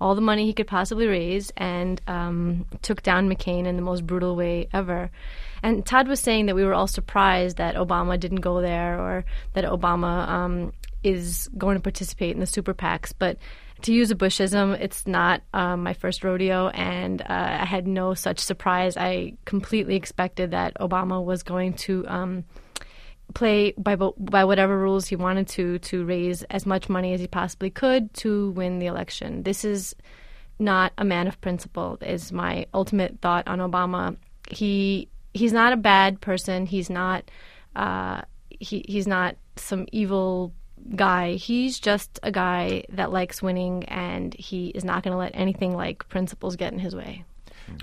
all 0.00 0.14
the 0.14 0.20
money 0.20 0.46
he 0.46 0.52
could 0.52 0.66
possibly 0.66 1.06
raise 1.06 1.52
and 1.56 2.00
um, 2.08 2.66
took 2.82 3.02
down 3.02 3.28
McCain 3.28 3.66
in 3.66 3.76
the 3.76 3.82
most 3.82 4.06
brutal 4.06 4.34
way 4.34 4.68
ever. 4.72 5.10
And 5.62 5.86
Todd 5.86 6.08
was 6.08 6.20
saying 6.20 6.46
that 6.46 6.54
we 6.54 6.64
were 6.64 6.74
all 6.74 6.86
surprised 6.86 7.58
that 7.58 7.76
Obama 7.76 8.18
didn't 8.18 8.40
go 8.40 8.60
there 8.60 8.98
or 8.98 9.24
that 9.54 9.64
Obama 9.64 10.28
um, 10.28 10.72
is 11.02 11.48
going 11.56 11.76
to 11.76 11.82
participate 11.82 12.34
in 12.34 12.40
the 12.40 12.46
super 12.46 12.74
PACs. 12.74 13.12
But 13.16 13.38
to 13.82 13.92
use 13.92 14.10
a 14.10 14.14
Bushism, 14.14 14.78
it's 14.80 15.06
not 15.06 15.42
um, 15.52 15.82
my 15.82 15.92
first 15.92 16.24
rodeo, 16.24 16.68
and 16.68 17.20
uh, 17.22 17.26
I 17.28 17.64
had 17.64 17.86
no 17.86 18.14
such 18.14 18.38
surprise. 18.38 18.96
I 18.96 19.34
completely 19.44 19.96
expected 19.96 20.52
that 20.52 20.74
Obama 20.78 21.24
was 21.24 21.42
going 21.42 21.74
to. 21.74 22.06
Um, 22.08 22.44
play 23.34 23.72
by 23.78 23.96
by 23.96 24.44
whatever 24.44 24.78
rules 24.78 25.06
he 25.06 25.16
wanted 25.16 25.48
to 25.48 25.78
to 25.78 26.04
raise 26.04 26.42
as 26.44 26.66
much 26.66 26.90
money 26.90 27.14
as 27.14 27.20
he 27.20 27.26
possibly 27.26 27.70
could 27.70 28.12
to 28.12 28.50
win 28.50 28.78
the 28.78 28.86
election. 28.86 29.42
This 29.42 29.64
is 29.64 29.94
not 30.58 30.92
a 30.98 31.04
man 31.04 31.26
of 31.28 31.40
principle. 31.40 31.96
Is 32.02 32.30
my 32.30 32.66
ultimate 32.74 33.20
thought 33.22 33.48
on 33.48 33.60
Obama. 33.60 34.16
He 34.50 35.08
he's 35.34 35.52
not 35.52 35.72
a 35.72 35.76
bad 35.76 36.20
person. 36.20 36.66
He's 36.66 36.90
not 36.90 37.30
uh, 37.74 38.22
he 38.50 38.84
he's 38.88 39.06
not 39.06 39.36
some 39.56 39.86
evil 39.92 40.52
guy. 40.94 41.34
He's 41.34 41.78
just 41.78 42.18
a 42.22 42.30
guy 42.30 42.84
that 42.90 43.12
likes 43.12 43.42
winning, 43.42 43.84
and 43.84 44.34
he 44.34 44.68
is 44.68 44.84
not 44.84 45.02
going 45.02 45.12
to 45.12 45.18
let 45.18 45.32
anything 45.34 45.76
like 45.76 46.08
principles 46.08 46.56
get 46.56 46.72
in 46.72 46.78
his 46.78 46.94
way. 46.94 47.24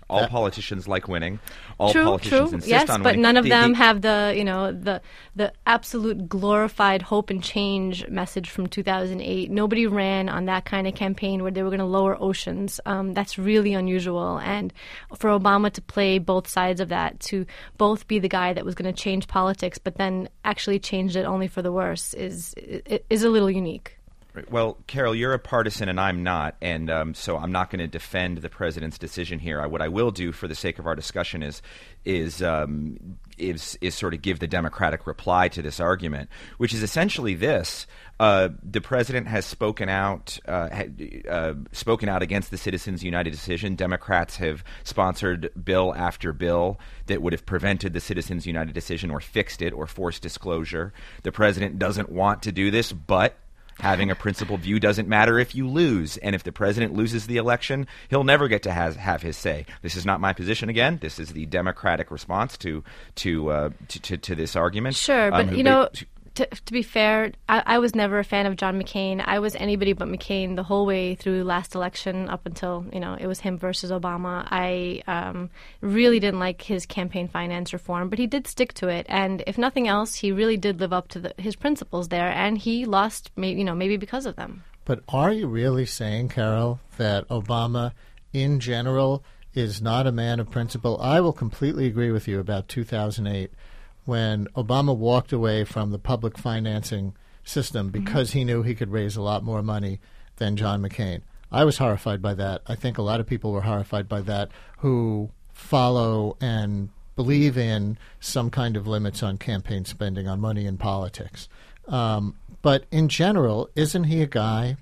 All 0.09 0.27
politicians 0.27 0.87
like 0.87 1.07
winning. 1.07 1.39
All 1.79 1.91
true, 1.91 2.03
politicians 2.03 2.49
true. 2.49 2.55
insist 2.55 2.69
yes, 2.69 2.89
on 2.89 3.03
but 3.03 3.17
none 3.17 3.37
of 3.37 3.43
The- 3.43 3.49
them 3.49 3.71
the- 3.71 3.77
have 3.77 4.01
the 4.01 4.33
you 4.35 4.43
know 4.43 4.71
the 4.71 5.01
the 5.35 5.53
absolute 5.65 6.27
glorified 6.27 7.01
hope 7.01 7.29
and 7.29 7.43
change 7.43 8.07
message 8.07 8.49
from 8.49 8.67
2008. 8.67 9.49
Nobody 9.51 9.87
ran 9.87 10.29
on 10.29 10.45
that 10.45 10.65
kind 10.65 10.87
of 10.87 10.95
campaign 10.95 11.41
where 11.41 11.51
they 11.51 11.63
were 11.63 11.69
going 11.69 11.79
to 11.79 11.85
lower 11.85 12.17
oceans. 12.19 12.79
Um, 12.85 13.13
that's 13.13 13.37
really 13.37 13.73
unusual, 13.73 14.39
and 14.39 14.73
for 15.17 15.29
Obama 15.29 15.71
to 15.73 15.81
play 15.81 16.19
both 16.19 16.47
sides 16.47 16.81
of 16.81 16.89
that, 16.89 17.19
to 17.21 17.45
both 17.77 18.07
be 18.07 18.19
the 18.19 18.29
guy 18.29 18.53
that 18.53 18.65
was 18.65 18.75
going 18.75 18.93
to 18.93 19.01
change 19.01 19.27
politics, 19.27 19.77
but 19.77 19.95
then 19.95 20.29
actually 20.43 20.79
changed 20.79 21.15
it 21.15 21.25
only 21.25 21.47
for 21.47 21.61
the 21.61 21.71
worse, 21.71 22.13
is 22.13 22.53
is 23.09 23.23
a 23.23 23.29
little 23.29 23.49
unique. 23.51 23.98
Well, 24.51 24.77
Carol, 24.85 25.15
you're 25.15 25.33
a 25.33 25.39
partisan 25.39 25.89
and 25.89 25.99
I'm 25.99 26.21
not, 26.21 26.55
and 26.61 26.91
um, 26.91 27.13
so 27.15 27.37
I'm 27.37 27.51
not 27.51 27.71
going 27.71 27.79
to 27.79 27.87
defend 27.87 28.37
the 28.37 28.49
president's 28.49 28.99
decision 28.99 29.39
here. 29.39 29.59
I, 29.59 29.65
what 29.65 29.81
I 29.81 29.87
will 29.87 30.11
do, 30.11 30.31
for 30.31 30.47
the 30.47 30.53
sake 30.53 30.77
of 30.77 30.85
our 30.85 30.95
discussion, 30.95 31.41
is 31.41 31.63
is 32.05 32.43
um, 32.43 33.17
is 33.39 33.75
is 33.81 33.95
sort 33.95 34.13
of 34.13 34.21
give 34.21 34.37
the 34.37 34.47
Democratic 34.47 35.07
reply 35.07 35.47
to 35.49 35.63
this 35.63 35.79
argument, 35.79 36.29
which 36.57 36.75
is 36.75 36.83
essentially 36.83 37.33
this: 37.33 37.87
uh, 38.19 38.49
the 38.61 38.81
president 38.81 39.27
has 39.27 39.45
spoken 39.45 39.89
out 39.89 40.37
uh, 40.47 40.69
had, 40.69 41.23
uh, 41.27 41.53
spoken 41.71 42.07
out 42.07 42.21
against 42.21 42.51
the 42.51 42.57
Citizens 42.57 43.03
United 43.03 43.31
decision. 43.31 43.75
Democrats 43.75 44.35
have 44.35 44.63
sponsored 44.83 45.49
bill 45.61 45.91
after 45.95 46.33
bill 46.33 46.79
that 47.07 47.23
would 47.23 47.33
have 47.33 47.47
prevented 47.47 47.93
the 47.93 47.99
Citizens 47.99 48.45
United 48.45 48.73
decision 48.73 49.09
or 49.09 49.21
fixed 49.21 49.63
it 49.63 49.73
or 49.73 49.87
forced 49.87 50.21
disclosure. 50.21 50.93
The 51.23 51.31
president 51.31 51.79
doesn't 51.79 52.11
want 52.11 52.43
to 52.43 52.51
do 52.51 52.69
this, 52.69 52.93
but 52.93 53.35
Having 53.79 54.11
a 54.11 54.15
principled 54.15 54.59
view 54.61 54.79
doesn't 54.79 55.07
matter 55.07 55.39
if 55.39 55.55
you 55.55 55.67
lose, 55.67 56.17
and 56.17 56.35
if 56.35 56.43
the 56.43 56.51
president 56.51 56.93
loses 56.93 57.27
the 57.27 57.37
election, 57.37 57.87
he'll 58.09 58.23
never 58.23 58.47
get 58.47 58.63
to 58.63 58.71
has, 58.71 58.95
have 58.95 59.21
his 59.21 59.37
say. 59.37 59.65
This 59.81 59.95
is 59.95 60.05
not 60.05 60.19
my 60.19 60.33
position. 60.33 60.69
Again, 60.69 60.99
this 61.01 61.19
is 61.19 61.29
the 61.29 61.45
Democratic 61.45 62.11
response 62.11 62.57
to 62.57 62.83
to 63.15 63.49
uh, 63.49 63.69
to, 63.87 64.01
to, 64.01 64.17
to 64.17 64.35
this 64.35 64.55
argument. 64.55 64.95
Sure, 64.95 65.33
Um, 65.33 65.47
but 65.47 65.57
you 65.57 65.63
know, 65.63 65.89
to, 66.39 66.45
to 66.47 66.73
be 66.73 66.81
fair, 66.81 67.33
I, 67.49 67.63
I 67.65 67.79
was 67.79 67.93
never 67.93 68.17
a 68.17 68.23
fan 68.23 68.45
of 68.45 68.55
John 68.55 68.81
McCain. 68.81 69.21
I 69.25 69.39
was 69.39 69.55
anybody 69.55 69.91
but 69.91 70.07
McCain 70.07 70.55
the 70.55 70.63
whole 70.63 70.85
way 70.85 71.15
through 71.15 71.43
last 71.43 71.75
election 71.75 72.29
up 72.29 72.45
until 72.45 72.85
you 72.93 72.99
know 73.01 73.17
it 73.19 73.27
was 73.27 73.41
him 73.41 73.57
versus 73.57 73.91
Obama. 73.91 74.47
I 74.49 75.01
um, 75.05 75.49
really 75.81 76.19
didn't 76.19 76.39
like 76.39 76.61
his 76.61 76.85
campaign 76.85 77.27
finance 77.27 77.73
reform, 77.73 78.09
but 78.09 78.19
he 78.19 78.25
did 78.25 78.47
stick 78.47 78.73
to 78.75 78.87
it, 78.87 79.05
and 79.09 79.43
if 79.47 79.57
nothing 79.57 79.89
else, 79.89 80.15
he 80.15 80.31
really 80.31 80.55
did 80.55 80.79
live 80.79 80.93
up 80.93 81.09
to 81.09 81.19
the, 81.19 81.33
his 81.37 81.57
principles 81.57 82.07
there, 82.07 82.29
and 82.29 82.57
he 82.57 82.85
lost, 82.85 83.31
you 83.35 83.65
know, 83.65 83.75
maybe 83.75 83.97
because 83.97 84.25
of 84.25 84.37
them. 84.37 84.63
But 84.85 85.03
are 85.09 85.33
you 85.33 85.47
really 85.47 85.85
saying, 85.85 86.29
Carol, 86.29 86.79
that 86.97 87.27
Obama, 87.27 87.91
in 88.31 88.61
general, 88.61 89.25
is 89.53 89.81
not 89.81 90.07
a 90.07 90.11
man 90.13 90.39
of 90.39 90.49
principle? 90.49 90.99
I 91.01 91.19
will 91.19 91.33
completely 91.33 91.85
agree 91.85 92.11
with 92.11 92.29
you 92.29 92.39
about 92.39 92.69
2008 92.69 93.51
when 94.05 94.47
Obama 94.55 94.95
walked 94.95 95.31
away 95.31 95.63
from 95.63 95.91
the 95.91 95.99
public 95.99 96.37
financing 96.37 97.13
system 97.43 97.89
because 97.89 98.31
he 98.31 98.43
knew 98.43 98.63
he 98.63 98.75
could 98.75 98.91
raise 98.91 99.15
a 99.15 99.21
lot 99.21 99.43
more 99.43 99.61
money 99.61 99.99
than 100.37 100.55
John 100.55 100.81
McCain. 100.81 101.21
I 101.51 101.65
was 101.65 101.77
horrified 101.77 102.21
by 102.21 102.35
that. 102.35 102.61
I 102.67 102.75
think 102.75 102.97
a 102.97 103.03
lot 103.03 103.19
of 103.19 103.27
people 103.27 103.51
were 103.51 103.61
horrified 103.61 104.07
by 104.07 104.21
that 104.21 104.49
who 104.79 105.31
follow 105.51 106.37
and 106.39 106.89
believe 107.15 107.57
in 107.57 107.97
some 108.19 108.49
kind 108.49 108.77
of 108.77 108.87
limits 108.87 109.21
on 109.21 109.37
campaign 109.37 109.83
spending 109.83 110.27
on 110.27 110.39
money 110.39 110.65
in 110.65 110.77
politics. 110.77 111.49
Um, 111.87 112.35
but 112.61 112.85
in 112.91 113.09
general, 113.09 113.69
isn't 113.75 114.05
he 114.05 114.21
a 114.21 114.27
guy 114.27 114.77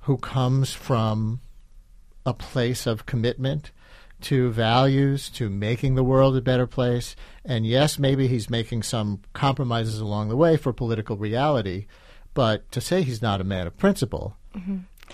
who 0.00 0.16
comes 0.16 0.72
from 0.74 1.40
a 2.26 2.34
place 2.34 2.86
of 2.86 3.06
commitment 3.06 3.70
to 4.22 4.50
values, 4.50 5.30
to 5.30 5.48
making 5.50 5.94
the 5.94 6.04
world 6.04 6.36
a 6.36 6.40
better 6.40 6.66
place? 6.66 7.16
And 7.44 7.66
yes, 7.66 7.98
maybe 7.98 8.28
he's 8.28 8.50
making 8.50 8.82
some 8.82 9.20
compromises 9.32 10.00
along 10.00 10.28
the 10.28 10.36
way 10.36 10.56
for 10.56 10.72
political 10.72 11.16
reality, 11.16 11.86
but 12.34 12.70
to 12.72 12.80
say 12.80 13.02
he's 13.02 13.22
not 13.22 13.40
a 13.40 13.44
man 13.44 13.66
of 13.66 13.76
principle, 13.76 14.36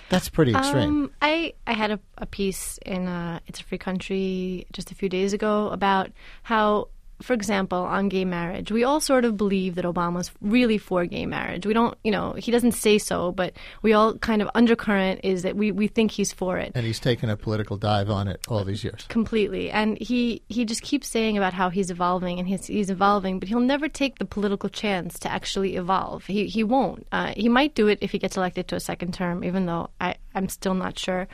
that's 0.09 0.29
pretty 0.29 0.53
extreme. 0.53 0.83
Um, 0.85 1.11
I 1.23 1.55
I 1.67 1.73
had 1.73 1.91
a, 1.91 2.01
a 2.19 2.27
piece 2.27 2.79
in 2.85 3.07
uh, 3.07 3.41
It's 3.47 3.61
a 3.61 3.65
Free 3.65 3.79
Country 3.79 4.67
just 4.73 4.91
a 4.91 4.95
few 4.95 5.09
days 5.09 5.33
ago 5.33 5.69
about 5.69 6.11
how, 6.43 6.89
for 7.23 7.33
example, 7.33 7.79
on 7.79 8.09
gay 8.09 8.25
marriage, 8.25 8.71
we 8.71 8.85
all 8.85 9.01
sort 9.01 9.25
of 9.25 9.37
believe 9.37 9.75
that 9.77 9.85
Obama's 9.85 10.31
really 10.41 10.79
for 10.79 11.07
gay 11.07 11.27
marriage. 11.27 11.67
We 11.67 11.73
don't, 11.73 11.97
you 12.05 12.11
know, 12.11 12.33
he 12.35 12.51
doesn't 12.53 12.73
say 12.73 12.99
so, 12.99 13.33
but 13.33 13.55
we 13.83 13.93
all 13.93 14.19
kind 14.19 14.43
of 14.43 14.51
undercurrent 14.55 15.21
is 15.25 15.43
that 15.43 15.57
we, 15.57 15.71
we 15.73 15.89
think 15.89 16.11
he's 16.11 16.33
for 16.33 16.59
it. 16.59 16.73
and 16.75 16.85
he's 16.85 17.01
taken 17.01 17.31
a 17.31 17.37
political 17.37 17.77
dive 17.77 18.11
on 18.11 18.29
it 18.29 18.41
all 18.49 18.65
these 18.65 18.85
years. 18.85 19.05
completely 19.09 19.71
and 19.71 19.99
he 20.01 20.43
he 20.49 20.65
just 20.65 20.83
keeps 20.83 21.09
saying 21.09 21.37
about 21.37 21.53
how 21.53 21.71
he's 21.71 21.91
evolving 21.91 22.39
and 22.39 22.47
he's, 22.49 22.67
he's 22.67 22.91
evolving 22.91 23.39
but 23.39 23.49
he'll 23.49 23.61
never 23.61 23.89
take 23.89 24.19
the 24.19 24.25
political 24.25 24.69
chance 24.69 25.19
to 25.19 25.31
actually 25.31 25.77
evolve 25.77 26.25
he 26.27 26.47
he 26.47 26.63
won't 26.65 27.07
uh, 27.13 27.33
he 27.37 27.49
might 27.49 27.75
do 27.75 27.87
it 27.89 27.99
if 28.01 28.11
he 28.11 28.19
gets 28.19 28.37
elected 28.37 28.69
to 28.69 28.75
a 28.77 28.81
second 28.81 29.13
term 29.15 29.43
even 29.45 29.67
though 29.67 29.89
i 30.01 30.15
i'm 30.35 30.49
still 30.49 30.75
not 30.75 30.99
sure 30.99 31.27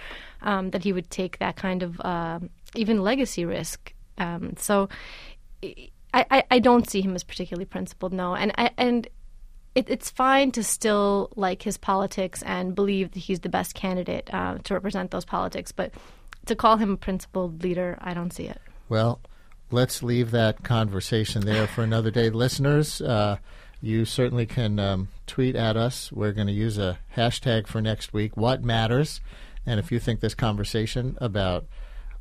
um, 0.43 0.71
that 0.71 0.83
he 0.85 0.93
would 0.93 1.11
take 1.11 1.39
that 1.39 1.57
kind 1.57 1.83
of 1.83 2.01
um 2.05 2.51
even 2.75 3.03
legacy 3.03 3.45
risk 3.45 3.93
um, 4.19 4.55
so 4.59 4.89
I, 6.15 6.45
I 6.51 6.59
don't 6.59 6.89
see 6.89 7.01
him 7.01 7.15
as 7.15 7.25
particularly 7.25 7.65
principled 7.65 8.13
no 8.13 8.35
and 8.35 8.53
I, 8.59 8.71
and 8.77 9.09
it, 9.75 9.89
it's 9.89 10.11
fine 10.11 10.53
to 10.53 10.63
still 10.63 11.33
like 11.37 11.63
his 11.63 11.77
politics 11.77 12.43
and 12.43 12.75
believe 12.75 13.13
that 13.13 13.21
he's 13.21 13.41
the 13.41 13.49
best 13.49 13.75
candidate 13.75 14.29
uh, 14.33 14.59
to 14.65 14.75
represent 14.75 15.11
those 15.11 15.25
politics, 15.25 15.73
but 15.73 15.93
to 16.47 16.55
call 16.55 16.77
him 16.77 16.93
a 16.93 16.97
principled 16.97 17.63
leader, 17.63 17.99
I 18.01 18.15
don't 18.15 18.33
see 18.33 18.45
it. 18.45 18.61
Well, 18.89 19.21
let's 19.71 20.03
leave 20.03 20.31
that 20.33 20.63
conversation 20.63 21.47
there 21.47 21.67
for 21.67 21.83
another 21.83 22.11
day. 22.11 22.29
Listeners, 22.31 23.01
uh, 23.01 23.39
you 23.81 24.05
certainly 24.05 24.47
can 24.47 24.79
um, 24.79 25.09
tweet 25.27 25.57
at 25.57 25.77
us. 25.77 26.13
We're 26.13 26.33
going 26.33 26.49
to 26.49 26.53
use 26.53 26.79
a 26.79 26.99
hashtag 27.17 27.67
for 27.67 27.81
next 27.81 28.13
week, 28.13 28.37
What 28.37 28.63
Matters. 28.63 29.21
And 29.65 29.81
if 29.81 29.91
you 29.91 29.99
think 29.99 30.21
this 30.21 30.35
conversation 30.35 31.17
about 31.21 31.67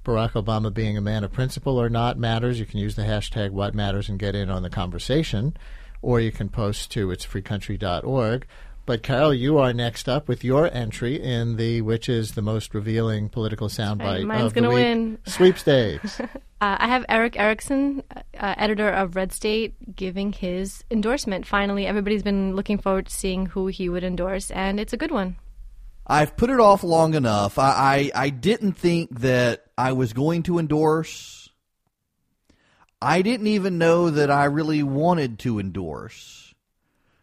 Barack 0.04 0.32
Obama 0.32 0.74
being 0.74 0.98
a 0.98 1.02
man 1.02 1.24
of 1.24 1.32
principle 1.32 1.80
or 1.80 1.90
not 1.90 2.18
matters, 2.18 2.60
you 2.60 2.66
can 2.66 2.80
use 2.80 2.96
the 2.96 3.04
hashtag 3.04 3.52
What 3.52 3.76
Matters 3.76 4.10
and 4.10 4.18
get 4.18 4.36
in 4.36 4.50
on 4.50 4.64
the 4.64 4.70
conversation. 4.70 5.56
Or 6.02 6.20
you 6.20 6.32
can 6.32 6.50
post 6.50 6.92
to 6.92 7.08
itsfreecountry.org. 7.10 8.48
But 8.88 9.04
Carol, 9.04 9.34
you 9.34 9.60
are 9.60 9.74
next 9.74 10.10
up 10.10 10.28
with 10.28 10.44
your 10.44 10.74
entry 10.74 11.22
in 11.22 11.58
the 11.58 11.82
which 11.82 12.10
is 12.10 12.32
the 12.32 12.42
most 12.42 12.74
revealing 12.74 13.30
political 13.30 13.68
soundbite 13.68 14.26
Mine's 14.26 14.46
of 14.46 14.54
the 14.56 14.62
week 14.62 14.74
win. 14.74 15.18
sweepstakes. 15.26 16.20
Uh, 16.62 16.78
I 16.80 16.90
have 16.90 17.04
Erick 17.10 17.40
Erickson, 17.40 18.04
uh, 18.40 18.54
editor 18.56 18.88
of 18.88 19.16
Red 19.16 19.34
State, 19.34 19.96
giving 19.96 20.32
his 20.32 20.84
endorsement. 20.92 21.48
Finally, 21.48 21.88
everybody's 21.88 22.22
been 22.22 22.56
looking 22.56 22.78
forward 22.78 23.08
to 23.08 23.12
seeing 23.12 23.48
who 23.48 23.66
he 23.66 23.90
would 23.90 24.04
endorse, 24.04 24.52
and 24.52 24.80
it's 24.80 24.94
a 24.94 24.98
good 24.98 25.10
one. 25.10 25.38
I've 26.12 26.36
put 26.36 26.50
it 26.50 26.60
off 26.60 26.84
long 26.84 27.14
enough. 27.14 27.58
I, 27.58 28.12
I, 28.16 28.26
I 28.26 28.30
didn't 28.32 28.74
think 28.74 29.22
that 29.22 29.64
I 29.78 29.94
was 29.94 30.12
going 30.12 30.44
to 30.44 30.60
endorse. 30.60 31.50
I 33.02 33.22
didn't 33.22 33.48
even 33.48 33.78
know 33.78 34.10
that 34.10 34.30
I 34.30 34.44
really 34.46 34.84
wanted 34.84 35.40
to 35.40 35.58
endorse 35.58 36.54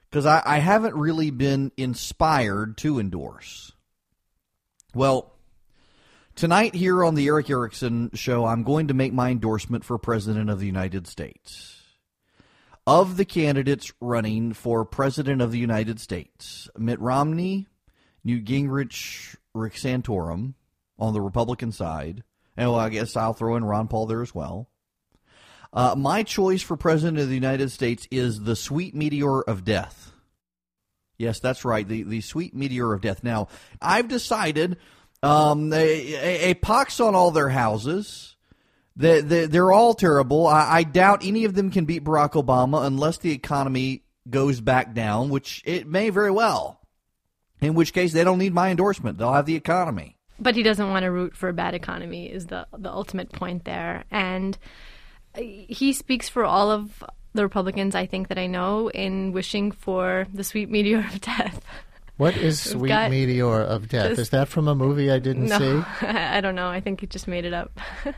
because 0.09 0.25
I, 0.25 0.43
I 0.43 0.59
haven't 0.61 0.95
really 0.95 1.31
been 1.31 1.71
inspired 1.77 2.79
to 2.79 2.99
endorse. 2.99 3.73
Well, 4.95 5.35
tonight 6.35 6.75
here 6.75 7.05
on 7.05 7.15
the 7.15 7.27
Erick 7.27 7.51
Erickson 7.51 8.11
show, 8.15 8.47
I'm 8.47 8.63
going 8.63 8.89
to 8.89 8.95
make 8.95 9.13
my 9.13 9.29
endorsement 9.29 9.85
for 9.85 9.99
President 9.99 10.49
of 10.49 10.61
the 10.61 10.67
United 10.67 11.07
States. 11.07 11.83
Of 12.87 13.19
the 13.19 13.27
candidates 13.27 13.93
running 14.01 14.55
for 14.55 14.87
President 14.87 15.43
of 15.43 15.53
the 15.53 15.59
United 15.59 16.01
States, 16.01 16.71
Mitt 16.79 16.99
Romney, 17.01 17.67
Newt 18.29 18.45
Gingrich, 18.45 19.37
Rick 19.55 19.73
Santorum 19.73 20.53
on 20.99 21.15
the 21.15 21.21
Republican 21.21 21.73
side, 21.73 22.23
and 22.59 22.71
well, 22.71 22.79
I 22.79 22.91
guess 22.91 23.17
I'll 23.17 23.33
throw 23.33 23.57
in 23.57 23.65
Ron 23.65 23.89
Paul 23.89 24.05
there 24.05 24.21
as 24.21 24.35
well. 24.35 24.69
Uh, 25.73 25.95
my 25.97 26.23
choice 26.25 26.61
for 26.61 26.77
President 26.77 27.19
of 27.19 27.29
the 27.29 27.35
United 27.35 27.71
States 27.71 28.07
is 28.11 28.43
the 28.43 28.55
sweet 28.55 28.95
meteor 28.95 29.41
of 29.41 29.65
death. 29.65 30.13
Yes, 31.17 31.41
that's 31.41 31.65
right, 31.65 31.89
the, 31.89 32.03
the 32.03 32.21
sweet 32.21 32.55
meteor 32.55 32.93
of 32.93 33.01
death. 33.01 33.25
Now, 33.25 33.49
I've 33.81 34.09
decided 34.09 34.77
um, 35.23 35.73
a, 35.73 36.51
a, 36.51 36.55
pox 36.55 37.01
on 37.01 37.15
all 37.15 37.31
their 37.31 37.49
houses. 37.49 38.37
They, 38.95 39.23
they, 39.23 39.47
they're 39.47 39.73
all 39.73 39.95
terrible. 39.95 40.47
I, 40.47 40.79
I 40.79 40.83
doubt 40.83 41.25
any 41.25 41.47
of 41.47 41.55
them 41.55 41.71
can 41.71 41.87
beat 41.87 42.05
Barack 42.05 42.33
Obama 42.33 42.85
unless 42.85 43.17
the 43.17 43.33
economy 43.33 44.05
goes 44.29 44.61
back 44.61 44.93
down, 44.93 45.31
which 45.31 45.63
it 45.65 45.87
may 45.87 46.11
very 46.11 46.31
well. 46.31 46.78
In 47.61 47.75
which 47.75 47.93
case, 47.93 48.13
they 48.13 48.25
don't 48.25 48.39
need 48.39 48.55
my 48.55 48.71
endorsement. 48.71 49.19
They'll 49.19 49.33
have 49.33 49.47
the 49.47 49.57
economy. 49.57 50.17
But 50.39 50.55
he 50.55 50.63
doesn't 50.63 50.91
want 50.91 51.03
to 51.03 51.11
root 51.11 51.37
for 51.37 51.49
a 51.49 51.53
bad 51.53 51.75
economy 51.75 52.27
is 52.27 52.47
the 52.47 52.67
the 52.77 52.91
ultimate 52.91 53.33
point 53.33 53.65
there, 53.65 54.05
and 54.11 54.57
uh, 55.35 55.41
he 55.41 55.93
speaks 55.93 56.29
for 56.29 56.45
all 56.45 56.71
of 56.71 57.03
the 57.35 57.43
Republicans 57.43 57.95
I 57.95 58.07
think 58.07 58.29
that 58.29 58.39
I 58.39 58.47
know 58.47 58.89
in 58.91 59.33
wishing 59.33 59.73
for 59.73 60.27
the 60.33 60.45
sweet 60.45 60.71
meteor 60.71 61.01
of 61.01 61.21
death. 61.21 61.61
What 62.19 62.37
is 62.37 62.61
Sweet 62.61 62.89
got- 62.89 63.11
Meteor 63.11 63.63
of 63.63 63.89
Death? 63.89 64.09
Just- 64.11 64.21
Is 64.21 64.31
that 64.31 64.49
from 64.49 64.69
a 64.69 64.75
movie 64.75 65.11
I 65.11 65.19
didn't 65.19 65.47
No, 65.47 65.59
see? 65.59 65.87
I 66.07 66.41
don't 66.41 66.55
know. 66.55 66.69
I 66.69 66.81
think 66.81 67.01
he 67.01 67.07
just 67.07 67.27
made 67.27 67.45
it 67.47 67.55
up. 67.55 67.79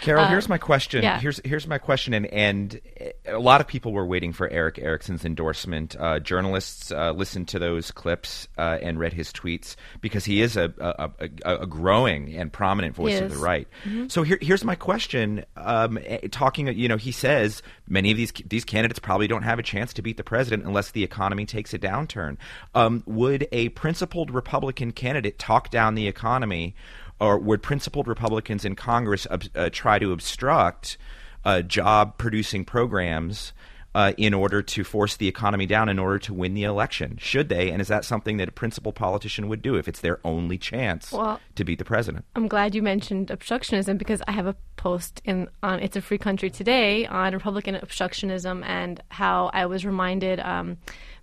Carol, 0.00 0.24
here's 0.26 0.48
my 0.48 0.56
question. 0.58 1.02
yeah. 1.02 1.20
Here's 1.20 1.40
here's 1.44 1.66
my 1.66 1.76
question, 1.78 2.14
and 2.14 2.26
and 2.26 2.80
a 3.26 3.38
lot 3.38 3.60
of 3.60 3.66
people 3.68 3.92
were 3.92 4.06
waiting 4.06 4.32
for 4.32 4.48
Erick 4.48 4.78
Erickson's 4.78 5.24
endorsement. 5.26 5.94
Uh, 5.98 6.18
journalists 6.20 6.90
uh, 6.90 7.12
listened 7.12 7.48
to 7.48 7.58
those 7.58 7.90
clips 7.90 8.48
uh, 8.56 8.78
and 8.80 8.98
read 8.98 9.12
his 9.12 9.30
tweets 9.30 9.76
because 10.00 10.24
he 10.24 10.40
is 10.40 10.56
a 10.56 10.72
a, 10.78 11.10
a, 11.44 11.56
a 11.62 11.66
growing 11.66 12.34
and 12.34 12.50
prominent 12.52 12.94
voice 12.96 13.20
of 13.20 13.28
the 13.28 13.34
is. 13.36 13.40
right. 13.42 13.68
So 14.08 14.22
here, 14.22 14.38
here's 14.40 14.64
my 14.64 14.74
question. 14.74 15.44
Um, 15.56 15.98
eh, 16.02 16.28
talking, 16.30 16.68
you 16.68 16.88
know, 16.88 16.96
he 16.96 17.12
says 17.12 17.62
many 17.86 18.10
of 18.10 18.16
these 18.16 18.32
these 18.46 18.64
candidates 18.64 18.98
probably 18.98 19.28
don't 19.28 19.42
have 19.42 19.58
a 19.58 19.62
chance 19.62 19.92
to 19.92 20.02
beat 20.02 20.16
the 20.16 20.24
president 20.24 20.64
unless 20.64 20.92
the 20.92 21.04
economy 21.04 21.44
takes 21.44 21.74
a 21.74 21.78
downturn. 21.78 22.38
Um, 22.74 23.02
would 23.06 23.27
a 23.52 23.68
principled 23.70 24.30
Republican 24.30 24.92
candidate 24.92 25.38
talk 25.38 25.70
down 25.70 25.94
the 25.94 26.06
economy? 26.06 26.74
or 27.20 27.38
would 27.38 27.62
principled 27.62 28.06
Republicans 28.06 28.64
in 28.64 28.74
Congress 28.74 29.26
uh, 29.30 29.70
try 29.72 29.98
to 29.98 30.12
obstruct 30.12 30.96
uh, 31.44 31.62
job 31.62 32.18
producing 32.18 32.64
programs 32.64 33.52
uh, 33.94 34.12
in 34.16 34.34
order 34.34 34.62
to 34.62 34.84
force 34.84 35.16
the 35.16 35.26
economy 35.26 35.66
down 35.66 35.88
in 35.88 35.98
order 35.98 36.18
to 36.18 36.34
win 36.34 36.54
the 36.54 36.62
election? 36.62 37.16
Should 37.20 37.48
they? 37.48 37.70
And 37.70 37.80
is 37.80 37.88
that 37.88 38.04
something 38.04 38.36
that 38.36 38.48
a 38.48 38.52
principled 38.52 38.94
politician 38.94 39.48
would 39.48 39.62
do 39.62 39.76
if 39.76 39.88
it's 39.88 40.00
their 40.00 40.20
only 40.24 40.58
chance 40.58 41.10
Well- 41.10 41.40
to 41.56 41.64
beat 41.64 41.78
the 41.78 41.84
president? 41.84 42.24
I'm 42.36 42.48
glad 42.48 42.74
you 42.74 42.82
mentioned 42.82 43.28
obstructionism 43.28 43.98
because 43.98 44.22
I 44.28 44.32
have 44.32 44.46
a 44.46 44.54
post 44.76 45.20
in 45.24 45.48
on 45.62 45.80
It's 45.80 45.96
a 45.96 46.00
Free 46.00 46.18
Country 46.18 46.50
today 46.50 47.06
on 47.06 47.32
Republican 47.32 47.74
obstructionism 47.74 48.64
and 48.64 49.02
how 49.08 49.50
I 49.52 49.66
was 49.66 49.84
reminded 49.84 50.38
um, 50.40 50.76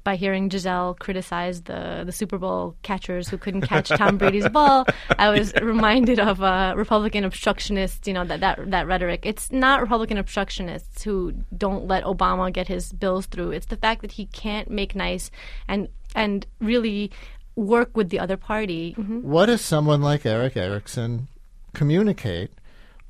by 0.05 0.15
hearing 0.15 0.47
Gisele 0.47 0.95
criticize 0.99 1.63
the 1.63 2.03
the 2.05 2.13
Super 2.13 2.37
Bowl 2.37 2.77
catchers 2.83 3.27
who 3.27 3.37
couldn't 3.37 3.61
catch 3.61 3.89
Tom 3.89 4.17
Brady's 4.17 4.47
ball, 4.47 4.85
I 5.19 5.29
was 5.29 5.53
reminded 5.61 6.19
of 6.19 6.41
uh, 6.41 6.73
Republican 6.77 7.25
obstructionists. 7.25 8.07
You 8.07 8.13
know 8.13 8.23
that 8.23 8.39
that 8.39 8.71
that 8.71 8.87
rhetoric. 8.87 9.25
It's 9.25 9.51
not 9.51 9.81
Republican 9.81 10.17
obstructionists 10.17 11.03
who 11.03 11.33
don't 11.57 11.87
let 11.87 12.05
Obama 12.05 12.53
get 12.53 12.69
his 12.69 12.93
bills 12.93 13.25
through. 13.25 13.51
It's 13.51 13.65
the 13.65 13.77
fact 13.77 14.01
that 14.01 14.13
he 14.13 14.27
can't 14.27 14.69
make 14.69 14.95
nice 14.95 15.29
and 15.67 15.89
and 16.15 16.45
really 16.61 17.11
work 17.55 17.97
with 17.97 18.09
the 18.09 18.19
other 18.19 18.37
party. 18.37 18.93
What 18.93 19.47
does 19.47 19.61
someone 19.61 20.01
like 20.01 20.25
Erick 20.25 20.55
Erickson 20.55 21.27
communicate 21.73 22.51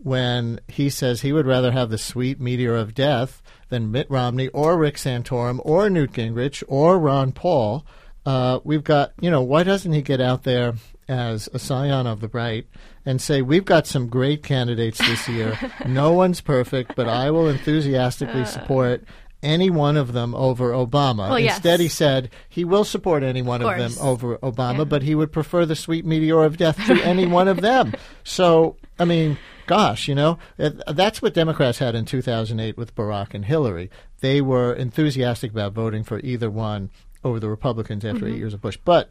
when 0.05 0.59
he 0.67 0.87
says 0.87 1.21
he 1.21 1.33
would 1.33 1.47
rather 1.47 1.71
have 1.71 1.89
the 1.89 1.97
sweet 1.97 2.39
meteor 2.39 2.75
of 2.75 2.93
death 2.93 3.41
than 3.69 3.91
Mitt 3.91 4.07
Romney 4.07 4.49
or 4.49 4.77
Rick 4.77 4.97
Santorum 4.97 5.59
or 5.63 5.89
Newt 5.89 6.11
Gingrich 6.11 6.63
or 6.67 6.99
Ron 6.99 7.31
Paul? 7.31 7.83
Uh, 8.23 8.59
we've 8.63 8.83
got, 8.83 9.13
you 9.19 9.31
know, 9.31 9.41
why 9.41 9.63
doesn't 9.63 9.93
he 9.93 10.03
get 10.03 10.21
out 10.21 10.43
there 10.43 10.75
as 11.07 11.49
a 11.53 11.59
scion 11.59 12.05
of 12.05 12.21
the 12.21 12.27
right 12.27 12.67
and 13.03 13.19
say, 13.19 13.41
we've 13.41 13.65
got 13.65 13.87
some 13.87 14.07
great 14.07 14.43
candidates 14.43 14.99
this 14.99 15.27
year. 15.27 15.57
no 15.87 16.11
one's 16.11 16.39
perfect, 16.39 16.95
but 16.95 17.09
I 17.09 17.31
will 17.31 17.49
enthusiastically 17.49 18.45
support 18.45 19.03
any 19.41 19.71
one 19.71 19.97
of 19.97 20.13
them 20.13 20.35
over 20.35 20.71
Obama. 20.71 21.29
Well, 21.29 21.39
yes. 21.39 21.55
Instead, 21.55 21.79
he 21.79 21.87
said 21.87 22.29
he 22.47 22.63
will 22.63 22.83
support 22.83 23.23
any 23.23 23.41
one 23.41 23.63
of, 23.63 23.75
them 23.75 23.93
over 23.99 24.37
Obama, 24.37 24.79
Yeah. 24.79 24.83
but 24.83 25.01
he 25.01 25.15
would 25.15 25.31
prefer 25.31 25.65
the 25.65 25.75
sweet 25.75 26.05
meteor 26.05 26.43
of 26.43 26.57
death 26.57 26.77
to 26.85 26.93
any 27.03 27.25
one 27.25 27.47
of 27.47 27.61
them. 27.61 27.93
So, 28.23 28.77
I 28.99 29.05
mean, 29.05 29.37
gosh, 29.65 30.07
you 30.07 30.15
know, 30.15 30.37
that's 30.57 31.21
what 31.21 31.33
Democrats 31.33 31.79
had 31.79 31.95
in 31.95 32.05
2008 32.05 32.77
with 32.77 32.95
Barack 32.95 33.33
and 33.33 33.45
Hillary. 33.45 33.89
They 34.21 34.41
were 34.41 34.73
enthusiastic 34.73 35.51
about 35.51 35.73
voting 35.73 36.03
for 36.03 36.19
either 36.19 36.49
one 36.49 36.89
over 37.23 37.39
the 37.39 37.49
Republicans 37.49 38.05
after 38.05 38.25
Mm-hmm. 38.25 38.33
eight 38.33 38.37
years 38.37 38.53
of 38.53 38.61
Bush. 38.61 38.77
But 38.83 39.09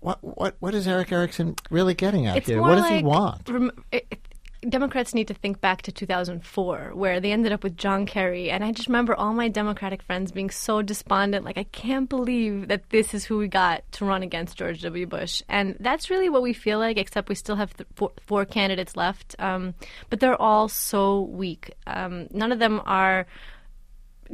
what 0.00 0.18
what 0.22 0.56
what 0.60 0.74
is 0.74 0.86
Erick 0.88 1.12
Erickson 1.12 1.56
really 1.70 1.94
getting 1.94 2.26
at 2.26 2.38
It's 2.38 2.46
here? 2.48 2.60
What 2.60 2.76
does 2.76 2.82
like 2.84 2.98
he 2.98 3.02
want? 3.02 3.48
rem- 3.48 3.84
it, 3.92 4.18
Democrats 4.68 5.14
need 5.14 5.28
to 5.28 5.34
think 5.34 5.60
back 5.60 5.80
to 5.82 5.92
2004, 5.92 6.90
where 6.94 7.18
they 7.18 7.32
ended 7.32 7.52
up 7.52 7.62
with 7.62 7.78
John 7.78 8.04
Kerry, 8.04 8.50
and 8.50 8.62
I 8.62 8.72
just 8.72 8.88
remember 8.88 9.14
all 9.14 9.32
my 9.32 9.48
Democratic 9.48 10.02
friends 10.02 10.32
being 10.32 10.50
so 10.50 10.82
despondent, 10.82 11.46
like 11.46 11.56
I 11.56 11.64
can't 11.64 12.08
believe 12.08 12.68
that 12.68 12.90
this 12.90 13.14
is 13.14 13.24
who 13.24 13.38
we 13.38 13.48
got 13.48 13.90
to 13.92 14.04
run 14.04 14.22
against 14.22 14.58
George 14.58 14.82
W. 14.82 15.06
Bush, 15.06 15.42
and 15.48 15.76
that's 15.80 16.10
really 16.10 16.28
what 16.28 16.42
we 16.42 16.52
feel 16.52 16.78
like. 16.78 16.98
Except 16.98 17.28
we 17.28 17.34
still 17.34 17.56
have 17.56 17.74
th- 17.74 17.88
four, 17.94 18.12
four 18.20 18.44
candidates 18.44 18.96
left, 18.96 19.34
um, 19.38 19.74
but 20.10 20.20
they're 20.20 20.40
all 20.40 20.68
so 20.68 21.22
weak. 21.22 21.72
Um, 21.86 22.28
none 22.30 22.52
of 22.52 22.58
them 22.58 22.82
are 22.84 23.26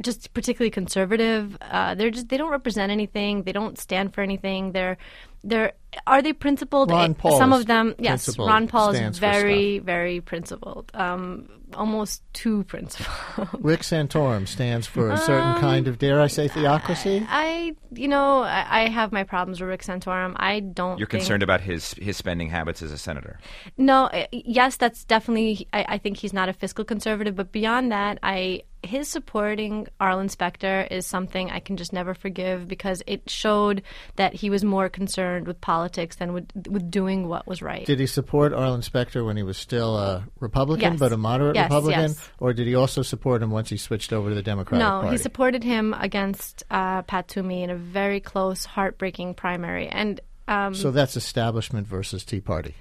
just 0.01 0.33
particularly 0.33 0.69
conservative. 0.71 1.57
Uh, 1.61 1.95
they're 1.95 2.11
just 2.11 2.29
they 2.29 2.37
don't 2.37 2.51
represent 2.51 2.91
anything. 2.91 3.43
They 3.43 3.51
don't 3.51 3.77
stand 3.79 4.13
for 4.13 4.21
anything. 4.21 4.71
They're 4.71 4.97
they're 5.43 5.73
are 6.05 6.21
they 6.21 6.33
principled? 6.33 6.91
Ron 6.91 7.11
Eh, 7.11 7.13
Paul 7.17 7.37
Some 7.37 7.53
is 7.53 7.61
of 7.61 7.65
them, 7.67 7.95
yes. 7.97 8.37
Ron 8.37 8.67
Paul 8.67 8.91
is 8.91 9.17
very 9.19 9.79
very 9.79 10.21
principled. 10.21 10.91
Um, 10.93 11.49
almost 11.73 12.21
too 12.33 12.63
principled. 12.65 13.49
Rick 13.59 13.81
Santorum 13.81 14.47
stands 14.47 14.87
for 14.87 15.09
a 15.11 15.17
certain 15.17 15.51
Um, 15.55 15.59
kind 15.61 15.87
of, 15.87 15.97
dare 15.99 16.21
I 16.21 16.27
say, 16.27 16.47
theocracy. 16.47 17.25
I 17.29 17.75
you 17.93 18.07
know 18.07 18.41
I, 18.43 18.83
I 18.83 18.89
have 18.89 19.11
my 19.11 19.23
problems 19.23 19.59
with 19.59 19.69
Rick 19.69 19.81
Santorum. 19.83 20.33
I 20.37 20.59
don't. 20.59 20.97
You're 20.99 21.07
think- 21.07 21.21
concerned 21.21 21.43
about 21.43 21.61
his 21.61 21.93
his 21.93 22.17
spending 22.17 22.49
habits 22.49 22.81
as 22.81 22.91
a 22.91 22.97
senator. 22.97 23.39
No, 23.77 24.05
uh, 24.05 24.25
yes, 24.31 24.77
that's 24.77 25.03
definitely. 25.05 25.67
I, 25.73 25.85
I 25.89 25.97
think 25.97 26.17
he's 26.17 26.33
not 26.33 26.49
a 26.49 26.53
fiscal 26.53 26.83
conservative, 26.85 27.35
but 27.35 27.51
beyond 27.51 27.91
that, 27.91 28.19
I 28.21 28.61
his 28.87 29.07
supporting 29.07 29.87
Arlen 29.99 30.29
Specter 30.29 30.87
is 30.89 31.05
something 31.05 31.51
I 31.51 31.59
can 31.59 31.77
just 31.77 31.93
never 31.93 32.13
forgive 32.13 32.67
because 32.67 33.03
it 33.05 33.29
showed 33.29 33.83
that 34.15 34.33
he 34.33 34.49
was 34.49 34.63
more 34.63 34.89
concerned 34.89 35.45
with 35.45 35.61
politics 35.61 36.15
than 36.15 36.33
with 36.33 36.47
with 36.67 36.89
doing 36.89 37.27
what 37.27 37.45
was 37.45 37.61
right. 37.61 37.85
Did 37.85 37.99
he 37.99 38.07
support 38.07 38.53
Arlen 38.53 38.81
Specter 38.81 39.23
when 39.23 39.37
he 39.37 39.43
was 39.43 39.57
still 39.57 39.97
a 39.97 40.23
Republican, 40.39 40.93
Yes. 40.93 40.99
but 40.99 41.11
a 41.11 41.17
moderate 41.17 41.55
Yes, 41.55 41.65
Republican, 41.65 42.01
yes. 42.09 42.29
or 42.39 42.53
did 42.53 42.67
he 42.67 42.75
also 42.75 43.01
support 43.01 43.43
him 43.43 43.51
once 43.51 43.69
he 43.69 43.77
switched 43.77 44.11
over 44.13 44.29
to 44.29 44.35
the 44.35 44.41
Democratic 44.41 44.79
no, 44.79 44.89
Party? 44.89 45.05
No, 45.07 45.11
he 45.11 45.17
supported 45.17 45.63
him 45.63 45.93
against 45.99 46.63
uh, 46.71 47.03
Pat 47.03 47.27
Toomey 47.27 47.63
in 47.63 47.69
a 47.69 47.75
very 47.75 48.19
close, 48.19 48.65
heartbreaking 48.65 49.35
primary, 49.35 49.87
and 49.87 50.19
um, 50.47 50.73
so 50.73 50.91
that's 50.91 51.17
establishment 51.17 51.87
versus 51.87 52.23
Tea 52.23 52.39
Party. 52.39 52.73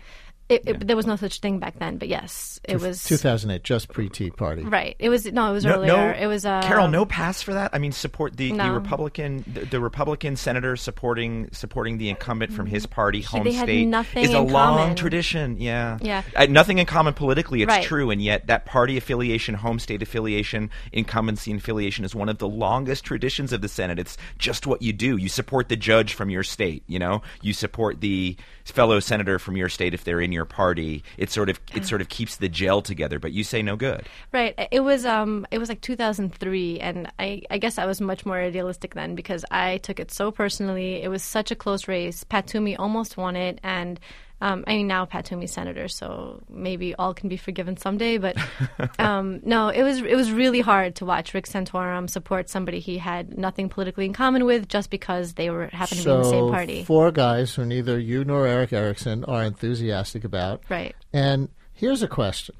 It, 0.48 0.62
it, 0.66 0.86
there 0.86 0.96
was 0.96 1.06
no 1.06 1.16
such 1.16 1.40
thing 1.40 1.58
back 1.58 1.78
then. 1.78 1.98
But 1.98 2.08
yes, 2.08 2.60
it 2.64 2.80
was 2.80 3.02
2008, 3.04 3.62
just 3.64 3.88
pre 3.88 4.08
Tea 4.08 4.30
Party. 4.30 4.62
right. 4.62 4.94
It 4.98 5.08
was 5.08 5.26
no, 5.26 5.50
it 5.50 5.52
was 5.52 5.64
No, 5.64 5.74
earlier. 5.74 5.88
no, 5.96 6.10
it 6.18 6.26
was 6.26 6.46
uh, 6.46 6.62
Carol. 6.62 6.88
No 6.88 7.04
pass 7.04 7.42
for 7.42 7.54
that. 7.54 7.70
I 7.74 7.78
mean, 7.78 7.92
support 7.92 8.36
the, 8.36 8.52
the 8.52 8.70
Republican 8.70 9.44
the, 9.52 9.64
the 9.64 9.80
Republican 9.80 10.36
senator 10.36 10.76
supporting 10.76 11.48
supporting 11.52 11.98
the 11.98 12.08
incumbent 12.10 12.52
from 12.52 12.66
his 12.66 12.86
party, 12.86 13.22
home 13.22 13.44
they 13.44 13.52
had 13.52 13.64
state, 13.64 13.86
nothing 13.86 14.22
is 14.24 14.32
a 14.34 14.38
in 14.38 14.48
long 14.52 14.78
common. 14.78 14.96
tradition. 14.96 15.56
Yeah, 15.58 15.98
Yeah. 16.00 16.22
Uh, 16.34 16.46
nothing 16.46 16.78
in 16.78 16.86
common 16.86 17.14
politically. 17.14 17.62
It's 17.62 17.68
Right. 17.68 17.84
true, 17.84 18.10
and 18.10 18.22
yet 18.22 18.46
that 18.46 18.66
party 18.66 18.96
affiliation, 18.96 19.54
home 19.56 19.78
state 19.78 20.02
affiliation, 20.02 20.70
incumbency 20.92 21.52
affiliation 21.54 22.04
is 22.04 22.14
one 22.14 22.28
of 22.28 22.38
the 22.38 22.48
longest 22.48 23.04
traditions 23.04 23.52
of 23.52 23.60
the 23.60 23.68
Senate. 23.68 23.98
It's 23.98 24.16
just 24.38 24.66
what 24.66 24.82
you 24.82 24.92
do. 24.92 25.16
You 25.16 25.28
support 25.28 25.68
the 25.68 25.76
judge 25.76 26.14
from 26.14 26.30
your 26.30 26.42
state. 26.42 26.84
You 26.86 26.98
know, 26.98 27.22
you 27.42 27.52
support 27.52 28.00
the 28.00 28.36
fellow 28.64 29.00
senator 29.00 29.38
from 29.38 29.56
your 29.56 29.68
state 29.68 29.94
if 29.94 30.04
they're 30.04 30.20
in 30.20 30.32
your 30.32 30.35
party. 30.44 31.02
It 31.16 31.30
sort 31.30 31.48
of 31.48 31.60
it 31.74 31.86
sort 31.86 32.00
of 32.00 32.08
keeps 32.08 32.36
the 32.36 32.48
gel 32.48 32.82
together. 32.82 33.18
But 33.18 33.32
you 33.32 33.44
say 33.44 33.62
no 33.62 33.76
good. 33.76 34.06
Right. 34.32 34.54
It 34.70 34.80
was 34.80 35.06
um 35.06 35.46
it 35.50 35.58
was 35.58 35.68
like 35.68 35.80
2003 35.80 36.80
and 36.80 37.10
I 37.18 37.42
I 37.50 37.58
guess 37.58 37.78
I 37.78 37.86
was 37.86 38.00
much 38.00 38.26
more 38.26 38.38
idealistic 38.38 38.94
then 38.94 39.14
because 39.14 39.44
I 39.50 39.78
took 39.78 40.00
it 40.00 40.10
so 40.10 40.30
personally. 40.30 41.02
It 41.02 41.08
was 41.08 41.22
such 41.22 41.50
a 41.50 41.56
close 41.56 41.88
race. 41.88 42.24
Pat 42.24 42.46
Toomey 42.46 42.76
almost 42.76 43.16
won 43.16 43.36
it 43.36 43.60
and 43.62 43.98
um, 44.40 44.64
I 44.66 44.76
mean 44.76 44.86
now 44.86 45.04
Pat 45.06 45.24
Toomey's 45.24 45.52
senator, 45.52 45.88
so 45.88 46.42
maybe 46.48 46.94
all 46.94 47.14
can 47.14 47.28
be 47.28 47.36
forgiven 47.36 47.76
someday. 47.76 48.18
But 48.18 48.36
um, 48.98 49.40
no, 49.44 49.68
it 49.68 49.82
was 49.82 50.00
it 50.02 50.14
was 50.14 50.30
really 50.30 50.60
hard 50.60 50.96
to 50.96 51.04
watch 51.06 51.32
Rick 51.34 51.46
Santorum 51.46 52.08
support 52.10 52.50
somebody 52.50 52.80
he 52.80 52.98
had 52.98 53.38
nothing 53.38 53.68
politically 53.68 54.04
in 54.06 54.12
common 54.12 54.44
with 54.44 54.68
just 54.68 54.90
because 54.90 55.34
they 55.34 55.48
were 55.50 55.68
happened 55.68 56.00
to 56.00 56.04
be 56.06 56.10
in 56.10 56.18
the 56.18 56.24
same 56.30 56.50
party. 56.50 56.84
four 56.84 57.10
guys 57.10 57.54
who 57.54 57.64
neither 57.64 57.98
you 57.98 58.24
nor 58.24 58.46
Erick 58.46 58.72
Erickson 58.72 59.24
are 59.24 59.42
enthusiastic 59.42 60.24
about. 60.24 60.62
Right. 60.68 60.94
And 61.12 61.48
here's 61.72 62.02
a 62.02 62.08
question: 62.08 62.54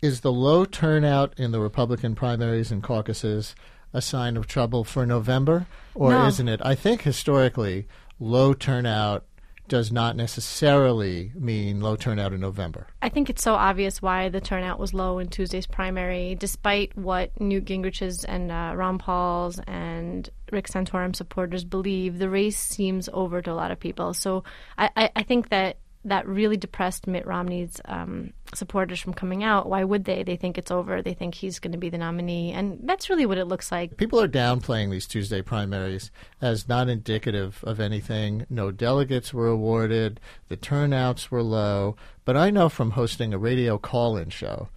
Is 0.00 0.22
the 0.22 0.32
low 0.32 0.64
turnout 0.64 1.38
in 1.38 1.52
the 1.52 1.60
Republican 1.60 2.14
primaries 2.14 2.70
and 2.72 2.82
caucuses 2.82 3.54
a 3.92 4.00
sign 4.00 4.38
of 4.38 4.46
trouble 4.46 4.84
for 4.84 5.04
November, 5.04 5.66
or 5.94 6.10
No. 6.12 6.26
isn't 6.26 6.48
it? 6.48 6.60
I 6.64 6.74
think 6.74 7.02
historically, 7.02 7.86
low 8.18 8.54
turnout 8.54 9.26
does 9.72 9.90
not 9.90 10.16
necessarily 10.16 11.32
mean 11.34 11.80
low 11.80 11.96
turnout 11.96 12.34
in 12.34 12.40
November. 12.42 12.88
I 13.00 13.08
think 13.08 13.30
it's 13.30 13.42
so 13.42 13.54
obvious 13.54 14.02
why 14.02 14.28
the 14.28 14.38
turnout 14.38 14.78
was 14.78 14.92
low 14.92 15.18
in 15.18 15.28
Tuesday's 15.28 15.66
primary, 15.66 16.34
despite 16.34 16.94
what 16.94 17.40
Newt 17.40 17.64
Gingrich's 17.64 18.22
and 18.22 18.52
uh, 18.52 18.74
Ron 18.76 18.98
Paul's 18.98 19.58
and 19.66 20.28
Rick 20.50 20.66
Santorum 20.66 21.16
supporters 21.16 21.64
believe. 21.64 22.18
The 22.18 22.28
race 22.28 22.58
seems 22.58 23.08
over 23.14 23.40
to 23.40 23.50
a 23.50 23.54
lot 23.54 23.70
of 23.70 23.80
people. 23.80 24.12
So 24.12 24.44
I, 24.76 24.90
I, 24.94 25.10
I 25.16 25.22
think 25.22 25.48
that 25.48 25.78
that 26.04 26.26
really 26.26 26.56
depressed 26.56 27.06
Mitt 27.06 27.26
Romney's 27.26 27.80
um, 27.84 28.32
supporters 28.54 29.00
from 29.00 29.14
coming 29.14 29.44
out. 29.44 29.68
Why 29.68 29.84
would 29.84 30.04
they? 30.04 30.22
They 30.22 30.36
think 30.36 30.58
it's 30.58 30.70
over. 30.70 31.00
They 31.00 31.14
think 31.14 31.34
he's 31.34 31.58
going 31.58 31.72
to 31.72 31.78
be 31.78 31.90
the 31.90 31.98
nominee, 31.98 32.52
and 32.52 32.80
that's 32.82 33.08
really 33.08 33.26
what 33.26 33.38
it 33.38 33.46
looks 33.46 33.70
like. 33.70 33.96
People 33.96 34.20
are 34.20 34.28
downplaying 34.28 34.90
these 34.90 35.06
Tuesday 35.06 35.42
primaries 35.42 36.10
as 36.40 36.68
not 36.68 36.88
indicative 36.88 37.62
of 37.64 37.78
anything. 37.80 38.46
No 38.50 38.70
delegates 38.70 39.32
were 39.32 39.48
awarded, 39.48 40.20
the 40.48 40.56
turnouts 40.56 41.30
were 41.30 41.42
low. 41.42 41.96
But 42.24 42.36
I 42.36 42.50
know 42.50 42.68
from 42.68 42.92
hosting 42.92 43.32
a 43.32 43.38
radio 43.38 43.78
call 43.78 44.16
in 44.16 44.30
show 44.30 44.68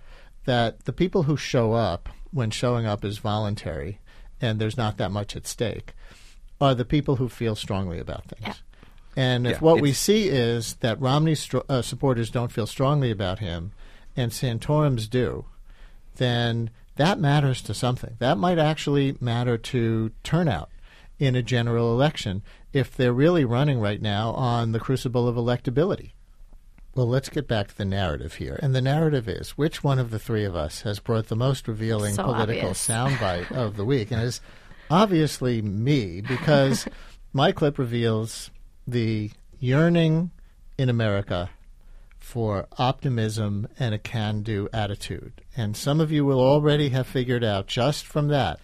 that 0.45 0.85
the 0.85 0.93
people 0.93 1.23
who 1.23 1.37
show 1.37 1.73
up 1.73 2.09
when 2.31 2.51
showing 2.51 2.85
up 2.85 3.03
is 3.03 3.17
voluntary 3.17 3.99
and 4.41 4.59
there's 4.59 4.77
not 4.77 4.97
that 4.97 5.11
much 5.11 5.35
at 5.35 5.47
stake 5.47 5.93
are 6.59 6.75
the 6.75 6.85
people 6.85 7.17
who 7.17 7.29
feel 7.29 7.55
strongly 7.55 7.99
about 7.99 8.25
things. 8.25 8.41
Yeah. 8.45 8.53
And 9.15 9.47
if 9.47 9.53
Yeah, 9.53 9.59
what 9.59 9.81
we 9.81 9.93
see 9.93 10.27
is 10.27 10.75
that 10.75 10.99
Romney's 10.99 11.45
stro- 11.45 11.63
uh, 11.69 11.81
supporters 11.81 12.29
don't 12.29 12.51
feel 12.51 12.67
strongly 12.67 13.11
about 13.11 13.39
him 13.39 13.71
and 14.17 14.31
Santorum's 14.31 15.07
do, 15.07 15.45
then 16.17 16.69
that 16.95 17.19
matters 17.19 17.61
to 17.63 17.73
something. 17.73 18.15
That 18.19 18.37
might 18.37 18.59
actually 18.59 19.17
matter 19.19 19.57
to 19.57 20.11
turnout 20.23 20.69
in 21.19 21.35
a 21.35 21.41
general 21.41 21.93
election 21.93 22.41
if 22.73 22.95
they're 22.95 23.13
really 23.13 23.45
running 23.45 23.79
right 23.79 24.01
now 24.01 24.31
on 24.31 24.71
the 24.73 24.79
crucible 24.79 25.27
of 25.27 25.35
electability. 25.35 26.11
Well, 26.93 27.07
let's 27.07 27.27
get 27.29 27.47
back 27.47 27.67
to 27.69 27.77
the 27.77 27.83
narrative 27.85 28.35
here. 28.35 28.57
And 28.61 28.73
the 28.73 28.81
narrative 28.81 29.27
is 29.27 29.51
which 29.51 29.83
one 29.83 29.99
of 29.99 30.11
the 30.11 30.19
three 30.19 30.45
of 30.45 30.55
us 30.55 30.81
has 30.81 30.99
brought 30.99 31.27
the 31.27 31.35
most 31.35 31.67
revealing 31.67 32.13
So 32.15 32.23
political 32.23 32.69
obvious. 32.69 32.87
soundbite 32.87 33.51
of 33.51 33.75
the 33.75 33.83
week? 33.83 34.11
And 34.11 34.21
it's 34.21 34.39
obviously 34.89 35.61
me 35.61 36.21
because 36.21 36.87
my 37.33 37.51
clip 37.51 37.77
reveals 37.77 38.49
the 38.87 39.31
yearning 39.59 40.31
in 40.77 40.89
America 40.89 41.49
for 42.19 42.67
optimism 42.77 43.67
and 43.79 43.93
a 43.93 43.99
can 43.99 44.41
do 44.41 44.67
attitude. 44.73 45.41
And 45.55 45.77
some 45.77 45.99
of 45.99 46.11
you 46.11 46.25
will 46.25 46.39
already 46.39 46.89
have 46.89 47.07
figured 47.07 47.43
out 47.43 47.67
just 47.67 48.05
from 48.05 48.29
that 48.29 48.59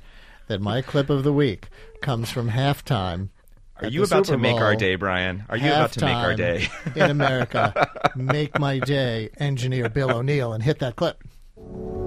that 0.47 0.59
my 0.59 0.81
clip 0.81 1.09
of 1.09 1.23
the 1.23 1.31
week 1.31 1.69
comes 2.01 2.29
from 2.31 2.49
halftime. 2.49 3.29
Are 3.77 3.87
you 3.87 4.03
about 4.03 4.25
Super 4.25 4.37
to 4.37 4.41
make 4.41 4.59
our 4.59 4.75
day, 4.75 4.95
Brian? 4.95 5.45
Are 5.47 5.57
you 5.57 5.67
about 5.71 5.93
to 5.93 6.05
make 6.05 6.15
our 6.15 6.35
day? 6.35 6.67
in 6.95 7.09
America? 7.09 7.87
Make 8.15 8.59
my 8.59 8.79
day, 8.79 9.29
engineer 9.37 9.89
Bill 9.89 10.11
O'Neill, 10.11 10.53
and 10.53 10.63
hit 10.63 10.79
that 10.79 10.95
clip. 10.97 11.23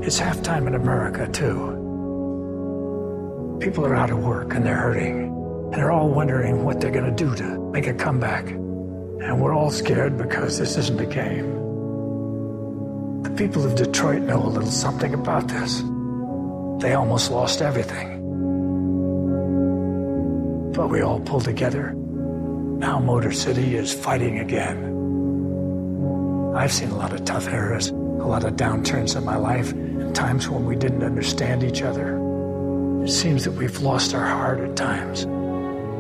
It's 0.03 0.21
halftime 0.21 0.67
in 0.67 0.75
America, 0.75 1.27
too. 1.33 1.81
People 3.61 3.87
are 3.87 3.95
out 3.95 4.11
of 4.11 4.19
work 4.19 4.55
and 4.55 4.67
they're 4.67 4.75
hurting. 4.75 5.34
And 5.75 5.83
they're 5.83 5.91
all 5.91 6.09
wondering 6.09 6.63
what 6.65 6.81
they're 6.81 6.93
going 6.93 7.17
to 7.17 7.25
do 7.25 7.35
to 7.35 7.59
make 7.73 7.89
a 7.89 7.95
comeback. 7.95 8.47
And 8.47 9.41
we're 9.41 9.53
all 9.53 9.73
scared 9.73 10.17
because 10.17 10.57
this 10.57 10.77
isn't 10.77 11.01
a 11.01 11.05
game. 11.05 11.51
The 13.25 13.31
people 13.31 13.65
of 13.65 13.75
Detroit 13.75 14.23
know 14.23 14.41
a 14.41 14.47
little 14.47 14.71
something 14.71 15.15
about 15.15 15.49
this. 15.49 15.81
They 16.81 16.95
almost 16.95 17.33
lost 17.33 17.61
everything. 17.61 18.21
But 20.77 20.91
we 20.91 21.01
all 21.01 21.19
pulled 21.19 21.45
together. 21.45 21.93
Now 21.93 23.01
Motor 23.01 23.33
City 23.33 23.75
is 23.75 23.93
fighting 23.93 24.39
again. 24.39 24.93
I've 26.55 26.73
seen 26.73 26.91
a 26.91 26.97
lot 26.97 27.13
of 27.13 27.25
tough 27.25 27.49
eras, 27.49 27.89
a 27.89 27.95
lot 27.95 28.45
of 28.45 28.55
downturns 28.55 29.17
in 29.17 29.25
my 29.25 29.39
life, 29.39 29.73
and 29.73 30.15
times 30.15 30.49
when 30.49 30.67
we 30.67 30.77
didn't 30.77 31.03
understand 31.03 31.65
each 31.65 31.83
other. 31.83 32.17
It 33.03 33.11
seems 33.11 33.43
that 33.43 33.55
we've 33.55 33.81
lost 33.81 34.15
our 34.15 34.25
heart 34.25 34.61
at 34.61 34.77
times. 34.77 35.27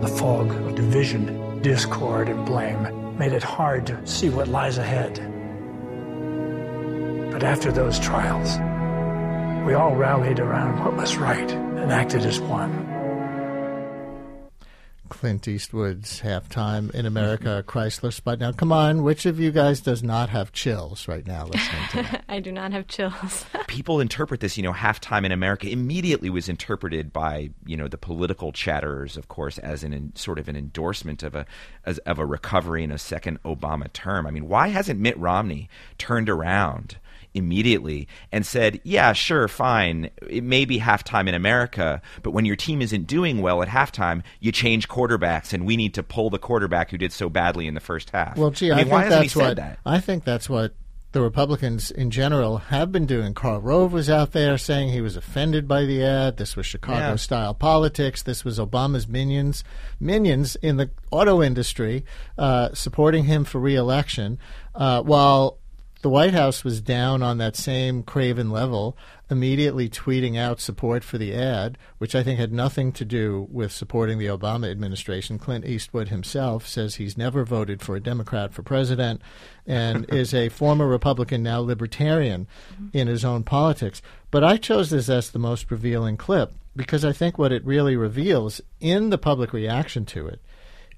The 0.05 0.11
fog 0.11 0.51
of 0.51 0.75
division, 0.75 1.62
discord, 1.62 2.29
and 2.29 2.45
blame 2.45 3.17
made 3.17 3.33
it 3.33 3.43
hard 3.43 3.87
to 3.87 4.07
see 4.07 4.29
what 4.29 4.49
lies 4.49 4.77
ahead. 4.77 5.14
But 7.33 7.43
after 7.43 7.73
those 7.73 7.99
trials, 7.99 8.59
we 9.67 9.73
all 9.73 9.97
rallied 9.97 10.40
around 10.40 10.85
what 10.85 10.95
was 10.95 11.17
right 11.17 11.51
and 11.51 11.90
acted 11.90 12.27
as 12.27 12.38
one. 12.38 12.94
Clint 15.25 15.49
Eastwood's 15.49 16.21
halftime 16.21 16.95
in 16.95 17.07
America, 17.07 17.65
Chrysler 17.67 18.13
Spot. 18.13 18.39
Now, 18.39 18.53
come 18.53 18.71
on, 18.71 19.03
which 19.03 19.25
of 19.25 19.41
you 19.41 19.53
guys 19.53 19.81
does 19.81 20.03
not 20.03 20.29
have 20.29 20.53
chills 20.53 21.09
right 21.09 21.27
now 21.27 21.47
listening 21.47 21.83
to 21.93 21.97
that? 22.03 22.25
I 22.29 22.41
do 22.41 22.53
not 22.53 22.73
have 22.73 22.89
chills. 22.89 23.47
people 23.67 24.01
interpret 24.01 24.41
this, 24.41 24.59
you 24.59 24.63
know, 24.63 24.75
halftime 24.75 25.25
in 25.25 25.33
America 25.33 25.67
immediately 25.67 26.29
was 26.29 26.51
interpreted 26.51 27.11
by, 27.11 27.49
you 27.65 27.75
know, 27.75 27.89
the 27.89 27.97
political 27.97 28.53
chatterers, 28.53 29.17
of 29.17 29.29
course, 29.29 29.57
as 29.57 29.83
an 29.83 29.95
in, 29.95 30.15
sort 30.15 30.39
of 30.39 30.47
an 30.47 30.57
endorsement 30.57 31.23
of 31.23 31.35
a 31.35 31.47
as, 31.87 31.97
of 32.01 32.19
a 32.19 32.27
recovery 32.27 32.85
in 32.85 32.93
a 32.93 32.99
second 32.99 33.43
Obama 33.45 33.91
term. 33.95 34.27
I 34.27 34.31
mean, 34.31 34.47
why 34.47 34.69
hasn't 34.69 35.01
Mitt 35.01 35.17
Romney 35.17 35.71
turned 35.97 36.29
around 36.29 36.99
immediately 37.35 38.09
and 38.33 38.47
said, 38.47 38.81
"Yeah, 38.85 39.12
sure, 39.12 39.49
fine. 39.49 40.11
It 40.29 40.44
may 40.44 40.64
be 40.64 40.79
halftime 40.79 41.29
in 41.29 41.35
America, 41.35 42.01
but 42.23 42.31
when 42.31 42.44
your 42.44 42.57
team 42.57 42.81
isn't 42.81 43.07
doing 43.07 43.42
well 43.42 43.62
at 43.62 43.68
halftime, 43.68 44.23
you 44.40 44.53
change 44.53 44.88
quarterbacks, 44.88 45.53
and 45.53 45.66
we 45.66 45.77
need 45.77 45.94
to 45.94 46.03
pull 46.03 46.31
the 46.31 46.38
quarterback 46.38 46.90
who 46.90 46.99
did 46.99 47.12
so 47.12 47.29
badly 47.29 47.66
in 47.66 47.75
the 47.75 47.81
first 47.81 48.11
half." 48.11 48.37
Well, 48.37 48.51
gee, 48.51 48.70
I, 48.70 48.75
I, 48.75 48.77
mean, 48.77 48.85
think 48.85 48.92
why 48.92 49.05
hasn't 49.05 49.23
that's 49.23 49.37
what 49.37 49.57
that? 49.57 49.79
I 49.85 50.01
think 50.01 50.25
that's 50.25 50.49
what 50.49 50.75
the 51.12 51.20
Republicans 51.20 51.92
in 51.92 52.11
general 52.11 52.59
have 52.59 52.90
been 52.90 53.07
doing. 53.07 53.35
Karl 53.35 53.61
Rove 53.61 53.92
was 53.92 54.11
out 54.11 54.33
there 54.33 54.59
saying 54.59 54.88
he 54.88 55.01
was 55.01 55.16
offended 55.16 55.68
by 55.68 55.85
the 55.85 56.03
ad. 56.03 56.38
This 56.38 56.57
was 56.57 56.66
Chicago 56.66 57.11
Yeah. 57.11 57.16
style 57.16 57.55
politics. 57.55 58.20
This 58.20 58.44
was 58.44 58.59
Obama's 58.59 59.07
minions, 59.07 59.62
minions 60.01 60.57
in 60.57 60.77
the 60.77 60.90
auto 61.12 61.40
industry, 61.40 62.05
uh, 62.37 62.70
supporting 62.75 63.25
him 63.25 63.44
for 63.44 63.61
reelection, 63.61 64.38
uh, 64.75 65.03
while. 65.03 65.59
The 66.05 66.11
White 66.11 66.35
House 66.35 66.64
was 66.64 66.83
down 66.83 67.23
on 67.23 67.38
that 67.38 67.57
same 67.57 68.03
craven 68.03 68.51
level, 68.51 68.95
immediately 69.31 69.88
tweeting 69.88 70.37
out 70.37 70.61
support 70.61 71.03
for 71.03 71.17
the 71.17 71.35
ad, 71.35 71.79
which 71.97 72.14
I 72.14 72.23
think 72.23 72.38
had 72.38 72.53
nothing 72.53 72.93
to 72.93 73.07
do 73.07 73.49
with 73.51 73.73
supporting 73.73 74.19
the 74.19 74.27
Obama 74.27 74.71
administration. 74.71 75.38
Clint 75.38 75.64
Eastwood 75.64 76.09
himself 76.09 76.67
says 76.67 76.97
he's 76.97 77.17
never 77.17 77.43
voted 77.43 77.81
for 77.81 77.97
a 77.97 78.03
Democrat 78.03 78.53
for 78.53 78.62
president 78.62 79.23
and 79.67 80.05
is 80.12 80.35
a 80.35 80.51
former 80.51 80.87
Republican, 80.87 81.43
now 81.43 81.61
libertarian 81.61 82.49
in 82.93 83.09
his 83.09 83.25
own 83.25 83.43
politics. 83.43 84.03
But 84.31 84.45
I 84.45 84.59
chose 84.59 84.90
this 84.90 85.09
as 85.09 85.31
the 85.31 85.38
most 85.38 85.71
revealing 85.71 86.19
clip 86.19 86.53
because 86.77 87.03
I 87.03 87.12
think 87.12 87.38
what 87.38 87.51
it 87.51 87.64
really 87.64 87.97
reveals 87.97 88.61
in 88.79 89.09
the 89.09 89.17
public 89.17 89.55
reaction 89.55 90.05
to 90.05 90.27
it 90.27 90.43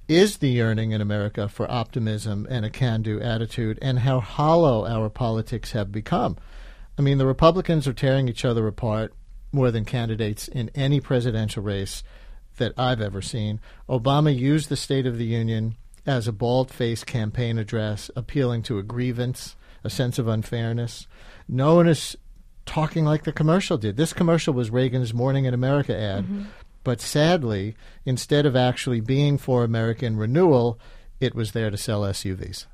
is 0.09 0.39
the 0.39 0.49
yearning 0.49 0.93
in 0.93 1.01
America 1.01 1.49
for 1.49 1.71
optimism 1.71 2.47
and 2.49 2.65
a 2.65 2.71
can 2.71 3.03
do 3.03 3.21
attitude, 3.21 3.79
and 3.83 4.01
how 4.01 4.21
hollow 4.21 4.87
our 4.87 5.09
politics 5.09 5.73
have 5.73 5.91
become. 5.91 6.37
I 6.99 7.03
mean, 7.03 7.19
the 7.19 7.27
Republicans 7.27 7.87
are 7.87 7.93
tearing 7.93 8.29
each 8.29 8.45
other 8.45 8.67
apart 8.67 9.13
more 9.53 9.71
than 9.71 9.85
candidates 9.85 10.49
in 10.49 10.71
any 10.75 11.01
presidential 11.01 11.63
race 11.63 12.03
that 12.57 12.73
I've 12.77 13.01
ever 13.01 13.21
seen. 13.21 13.61
Obama 13.89 14.37
used 14.37 14.69
the 14.69 14.77
State 14.77 15.07
of 15.07 15.19
the 15.19 15.25
Union 15.27 15.77
as 16.07 16.29
a 16.29 16.33
bald 16.33 16.71
faced 16.71 17.07
campaign 17.07 17.59
address, 17.59 18.11
appealing 18.17 18.63
to 18.63 18.79
a 18.79 18.83
grievance, 18.83 19.57
a 19.83 19.91
sense 19.91 20.19
of 20.19 20.29
unfairness. 20.29 21.07
No 21.49 21.75
one 21.75 21.89
is 21.89 22.17
talking 22.65 23.05
like 23.05 23.25
the 23.25 23.33
commercial 23.33 23.77
did. 23.77 23.97
This 23.97 24.13
commercial 24.13 24.55
was 24.55 24.71
Reagan's 24.71 25.15
Morning 25.15 25.45
in 25.45 25.55
America 25.55 25.97
ad. 25.97 26.25
Mm-hmm. 26.25 26.45
But 26.87 27.01
sadly, 27.01 27.75
instead 28.05 28.47
of 28.47 28.55
actually 28.55 29.01
being 29.01 29.39
for 29.39 29.65
American 29.65 30.17
renewal, 30.17 30.79
it 31.19 31.35
was 31.35 31.51
there 31.51 31.69
to 31.69 31.77
sell 31.77 32.03
SUVs. 32.03 32.67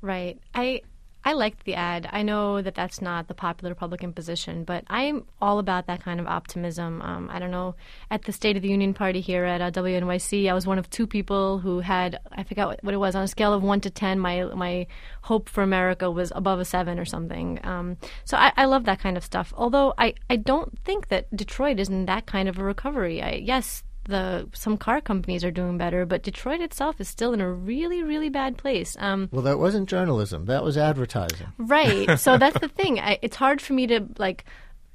Right. 0.00 0.38
I 0.54 0.82
I 1.26 1.32
liked 1.32 1.64
the 1.64 1.74
ad. 1.74 2.08
I 2.12 2.22
know 2.22 2.62
that 2.62 2.76
that's 2.76 3.02
not 3.02 3.26
the 3.26 3.34
popular 3.34 3.70
Republican 3.70 4.12
position, 4.12 4.62
but 4.62 4.84
I'm 4.86 5.24
all 5.42 5.58
about 5.58 5.88
that 5.88 6.00
kind 6.00 6.20
of 6.20 6.28
optimism. 6.28 7.02
Um, 7.02 7.28
I 7.32 7.40
don't 7.40 7.50
know. 7.50 7.74
At 8.12 8.22
the 8.22 8.32
State 8.32 8.54
of 8.54 8.62
the 8.62 8.68
Union 8.68 8.94
party 8.94 9.20
here 9.20 9.44
at 9.44 9.60
uh, 9.60 9.72
WNYC, 9.72 10.48
I 10.48 10.54
was 10.54 10.68
one 10.68 10.78
of 10.78 10.88
two 10.88 11.04
people 11.04 11.58
who 11.58 11.80
had 11.80 12.20
I 12.30 12.44
forgot 12.44 12.78
what, 12.84 12.94
it 12.94 12.98
was 12.98 13.16
on 13.16 13.24
a 13.24 13.28
scale 13.28 13.52
of 13.52 13.64
one 13.64 13.80
to 13.80 13.90
ten. 13.90 14.20
My 14.20 14.44
my 14.44 14.86
hope 15.22 15.48
for 15.48 15.64
America 15.64 16.08
was 16.08 16.32
above 16.32 16.60
a 16.60 16.64
seven 16.64 16.96
or 16.96 17.04
something. 17.04 17.58
Um, 17.64 17.96
so 18.24 18.36
I, 18.36 18.52
I 18.56 18.66
love 18.66 18.84
that 18.84 19.00
kind 19.00 19.16
of 19.16 19.24
stuff. 19.24 19.52
Although 19.56 19.94
I, 19.98 20.14
I 20.30 20.36
don't 20.36 20.78
think 20.84 21.08
that 21.08 21.34
Detroit 21.34 21.80
is 21.80 21.88
in 21.88 22.06
that 22.06 22.26
kind 22.26 22.48
of 22.48 22.56
a 22.56 22.62
recovery. 22.62 23.20
I, 23.20 23.42
yes, 23.44 23.82
the 24.08 24.48
some 24.52 24.76
car 24.76 25.00
companies 25.00 25.44
are 25.44 25.50
doing 25.50 25.78
better, 25.78 26.06
but 26.06 26.22
Detroit 26.22 26.60
itself 26.60 27.00
is 27.00 27.08
still 27.08 27.32
in 27.32 27.40
a 27.40 27.50
really 27.50 28.02
really 28.02 28.28
bad 28.28 28.56
place. 28.56 28.96
Um, 28.98 29.28
Well, 29.32 29.42
that 29.42 29.58
wasn't 29.58 29.88
journalism, 29.88 30.46
that 30.46 30.64
was 30.64 30.76
advertising. 30.76 31.48
Right. 31.58 32.18
So 32.26 32.38
that's 32.38 32.58
the 32.58 32.68
thing. 32.68 32.98
I, 32.98 33.18
it's 33.22 33.36
hard 33.36 33.60
for 33.60 33.72
me 33.72 33.86
to 33.86 34.06
like 34.18 34.44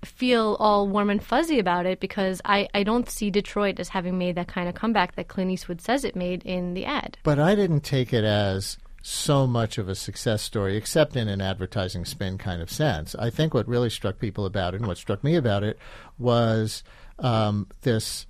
feel 0.04 0.58
all 0.60 0.88
warm 0.88 1.10
and 1.10 1.24
fuzzy 1.24 1.60
about 1.60 1.86
it 1.86 2.00
because 2.00 2.42
I, 2.44 2.68
I 2.74 2.84
don't 2.84 3.10
see 3.10 3.30
Detroit 3.30 3.80
as 3.80 3.90
having 3.90 4.18
made 4.18 4.36
that 4.36 4.48
kind 4.48 4.68
of 4.68 4.76
comeback 4.76 5.16
that 5.16 5.28
Clint 5.28 5.52
Eastwood 5.52 5.82
says 5.82 6.04
it 6.04 6.16
made 6.16 6.44
in 6.44 6.74
the 6.74 6.86
ad. 6.86 7.18
But 7.24 7.40
I 7.40 7.56
didn't 7.56 7.82
take 7.82 8.12
it 8.12 8.24
as 8.24 8.78
so 9.02 9.48
much 9.48 9.78
of 9.78 9.90
a 9.90 9.96
success 9.96 10.42
story, 10.42 10.78
except 10.78 11.16
in 11.16 11.28
an 11.28 11.42
advertising 11.42 12.06
spin 12.06 12.38
kind 12.38 12.62
of 12.62 12.72
sense. 12.72 13.16
I 13.16 13.30
think 13.30 13.54
what 13.54 13.68
really 13.68 13.90
struck 13.90 14.20
people 14.20 14.46
about 14.46 14.74
it, 14.74 14.78
and 14.78 14.88
what 14.88 14.98
struck 14.98 15.24
me 15.24 15.36
about 15.36 15.64
it, 15.64 15.78
was 16.18 16.84
um, 17.20 17.68
this 17.82 18.26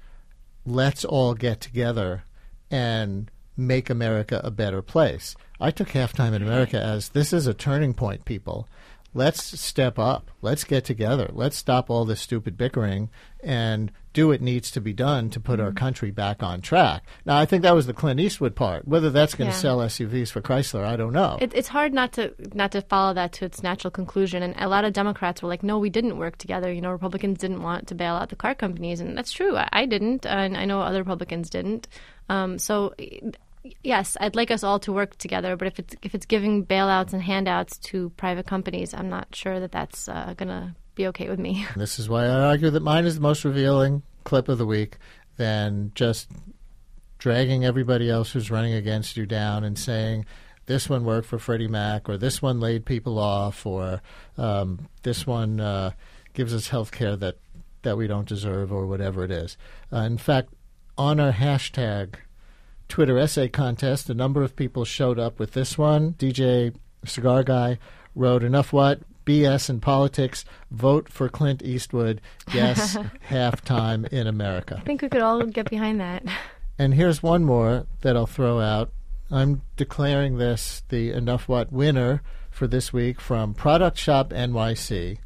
let's 0.65 1.05
all 1.05 1.33
get 1.33 1.61
together 1.61 2.23
and 2.69 3.29
make 3.57 3.89
America 3.89 4.41
a 4.43 4.51
better 4.51 4.81
place. 4.81 5.35
I 5.59 5.71
took 5.71 5.89
halftime 5.89 6.33
in 6.33 6.41
America 6.41 6.81
as 6.81 7.09
this 7.09 7.33
is 7.33 7.47
a 7.47 7.53
turning 7.53 7.93
point, 7.93 8.25
people. 8.25 8.67
Let's 9.13 9.59
step 9.59 9.99
up. 9.99 10.31
Let's 10.41 10.63
get 10.63 10.85
together. 10.85 11.29
Let's 11.33 11.57
stop 11.57 11.89
all 11.89 12.05
this 12.05 12.21
stupid 12.21 12.57
bickering 12.57 13.09
and 13.43 13.91
do 14.13 14.29
what 14.29 14.41
needs 14.41 14.71
to 14.71 14.79
be 14.81 14.93
done 14.93 15.29
to 15.31 15.39
put 15.39 15.59
our 15.59 15.71
country 15.73 16.11
back 16.11 16.41
on 16.41 16.61
track. 16.61 17.03
Now, 17.25 17.37
I 17.37 17.45
think 17.45 17.63
that 17.63 17.75
was 17.75 17.87
the 17.87 17.93
Clint 17.93 18.19
Eastwood 18.21 18.55
part. 18.55 18.87
Whether 18.87 19.09
that's 19.09 19.35
going 19.35 19.49
to 19.49 19.55
Yeah. 19.55 19.59
sell 19.61 19.79
SUVs 19.81 20.31
for 20.31 20.41
Chrysler, 20.41 20.85
I 20.85 20.95
don't 20.95 21.11
know. 21.13 21.37
It, 21.41 21.53
it's 21.53 21.67
hard 21.67 21.93
not 21.93 22.13
to 22.13 22.33
not 22.53 22.71
to 22.71 22.81
follow 22.81 23.13
that 23.13 23.33
to 23.33 23.45
its 23.45 23.61
natural 23.61 23.91
conclusion. 23.91 24.43
And 24.43 24.55
a 24.57 24.69
lot 24.69 24.85
of 24.85 24.93
Democrats 24.93 25.41
were 25.41 25.49
like, 25.49 25.63
"No, 25.63 25.77
we 25.77 25.89
didn't 25.89 26.17
work 26.17 26.37
together." 26.37 26.71
You 26.71 26.79
know, 26.81 26.91
Republicans 26.91 27.37
didn't 27.39 27.61
want 27.61 27.87
to 27.87 27.95
bail 27.95 28.15
out 28.15 28.29
the 28.29 28.35
car 28.37 28.55
companies, 28.55 29.01
and 29.01 29.17
that's 29.17 29.31
true. 29.33 29.57
I, 29.57 29.67
I 29.73 29.85
didn't, 29.85 30.25
and 30.25 30.55
I 30.55 30.63
know 30.65 30.81
other 30.81 30.99
Republicans 30.99 31.49
didn't. 31.49 31.87
Um, 32.29 32.57
so. 32.59 32.93
Yes, 33.83 34.17
I'd 34.19 34.35
like 34.35 34.49
us 34.49 34.63
all 34.63 34.79
to 34.79 34.91
work 34.91 35.17
together, 35.17 35.55
but 35.55 35.67
if 35.67 35.79
it's 35.79 35.95
if 36.01 36.15
it's 36.15 36.25
giving 36.25 36.65
bailouts 36.65 37.13
and 37.13 37.21
handouts 37.21 37.77
to 37.79 38.09
private 38.11 38.47
companies, 38.47 38.93
I'm 38.93 39.09
not 39.09 39.35
sure 39.35 39.59
that 39.59 39.71
that's 39.71 40.09
uh, 40.09 40.33
gonna 40.35 40.75
be 40.95 41.07
okay 41.07 41.29
with 41.29 41.39
me. 41.39 41.65
This 41.75 41.99
is 41.99 42.09
why 42.09 42.25
I 42.25 42.47
argue 42.49 42.69
that 42.71 42.81
mine 42.81 43.05
is 43.05 43.15
the 43.15 43.21
most 43.21 43.45
revealing 43.45 44.03
clip 44.23 44.49
of 44.49 44.57
the 44.57 44.65
week 44.65 44.97
than 45.37 45.91
just 45.95 46.29
dragging 47.17 47.63
everybody 47.63 48.09
else 48.09 48.31
who's 48.31 48.49
running 48.49 48.73
against 48.73 49.15
you 49.15 49.25
down 49.25 49.63
and 49.63 49.77
saying 49.77 50.25
this 50.65 50.89
one 50.89 51.05
worked 51.05 51.27
for 51.27 51.37
Freddie 51.37 51.67
Mac 51.67 52.09
or 52.09 52.17
this 52.17 52.41
one 52.41 52.59
laid 52.59 52.85
people 52.85 53.19
off 53.19 53.65
or 53.65 54.01
um, 54.37 54.87
this 55.03 55.27
one 55.27 55.59
uh, 55.59 55.91
gives 56.33 56.53
us 56.53 56.69
health 56.69 56.91
care 56.91 57.15
that, 57.15 57.37
that 57.83 57.97
we 57.97 58.07
don't 58.07 58.27
deserve 58.27 58.71
or 58.71 58.87
whatever 58.87 59.23
it 59.23 59.31
is. 59.31 59.57
Uh, 59.93 59.97
in 59.97 60.17
fact, 60.17 60.49
on 60.97 61.19
our 61.19 61.31
hashtag 61.31 62.15
Twitter 62.91 63.17
essay 63.17 63.47
contest, 63.47 64.09
a 64.09 64.13
number 64.13 64.43
of 64.43 64.57
people 64.57 64.83
showed 64.83 65.17
up 65.17 65.39
with 65.39 65.53
this 65.53 65.77
one. 65.77 66.11
DJ 66.15 66.75
Cigar 67.05 67.41
Guy 67.41 67.79
wrote, 68.15 68.43
Enough 68.43 68.73
what? 68.73 68.99
BS 69.25 69.69
in 69.69 69.79
politics. 69.79 70.43
Vote 70.71 71.07
for 71.07 71.29
Clint 71.29 71.63
Eastwood. 71.63 72.19
Yes, 72.53 72.97
halftime 73.29 74.05
in 74.09 74.27
America. 74.27 74.75
I 74.77 74.81
think 74.81 75.01
we 75.01 75.07
could 75.07 75.21
all 75.21 75.41
get 75.45 75.69
behind 75.69 76.01
that. 76.01 76.25
And 76.77 76.93
here's 76.93 77.23
one 77.23 77.45
more 77.45 77.87
that 78.01 78.17
I'll 78.17 78.25
throw 78.25 78.59
out. 78.59 78.91
I'm 79.31 79.61
declaring 79.77 80.37
this 80.37 80.83
the 80.89 81.13
Enough 81.13 81.47
What 81.47 81.71
winner 81.71 82.21
for 82.49 82.67
this 82.67 82.91
week 82.91 83.21
from 83.21 83.53
Product 83.53 83.97
Shop 83.97 84.31
NYC. 84.31 85.17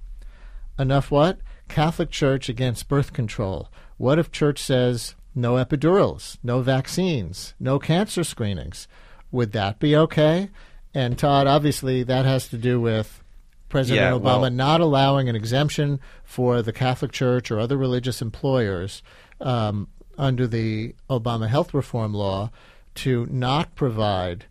Enough 0.78 1.10
What? 1.10 1.40
Catholic 1.68 2.12
Church 2.12 2.48
against 2.48 2.88
birth 2.88 3.12
control. 3.12 3.70
What 3.98 4.20
if 4.20 4.32
Church 4.32 4.62
says 4.62 5.16
no 5.36 5.54
epidurals, 5.56 6.38
no 6.42 6.62
vaccines, 6.62 7.54
no 7.60 7.78
cancer 7.78 8.24
screenings? 8.24 8.88
Would 9.32 9.52
that 9.52 9.80
be 9.80 9.96
okay? 9.96 10.50
And 10.94 11.18
Todd, 11.20 11.46
obviously, 11.46 12.04
that 12.04 12.24
has 12.26 12.48
to 12.50 12.58
do 12.58 12.80
with 12.80 13.22
President 13.68 14.02
Yeah, 14.02 14.18
Obama 14.18 14.42
well- 14.42 14.52
not 14.52 14.80
allowing 14.82 15.28
an 15.28 15.36
exemption 15.36 16.00
for 16.24 16.62
the 16.62 16.72
Catholic 16.72 17.12
Church 17.12 17.52
or 17.52 17.60
other 17.60 17.76
religious 17.78 18.22
employers 18.22 19.04
um, 19.42 19.90
under 20.18 20.48
the 20.48 20.96
Obama 21.10 21.48
health 21.50 21.74
reform 21.74 22.14
law 22.14 22.50
to 22.96 23.28
not 23.30 23.76
provide 23.76 24.46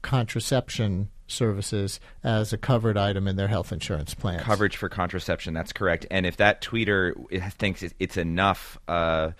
contraception 0.00 1.08
services 1.26 1.98
as 2.22 2.52
a 2.52 2.58
covered 2.58 2.96
item 2.96 3.26
in 3.26 3.36
their 3.36 3.48
health 3.48 3.72
insurance 3.72 4.14
plans. 4.14 4.42
coverage 4.42 4.76
for 4.76 4.88
contraception. 4.88 5.52
That's 5.54 5.72
correct. 5.72 6.06
And 6.10 6.24
if 6.26 6.36
that 6.36 6.62
tweeter 6.62 7.14
thinks 7.52 7.82
it's 7.98 8.16
enough 8.16 8.78
uh, 8.86 9.30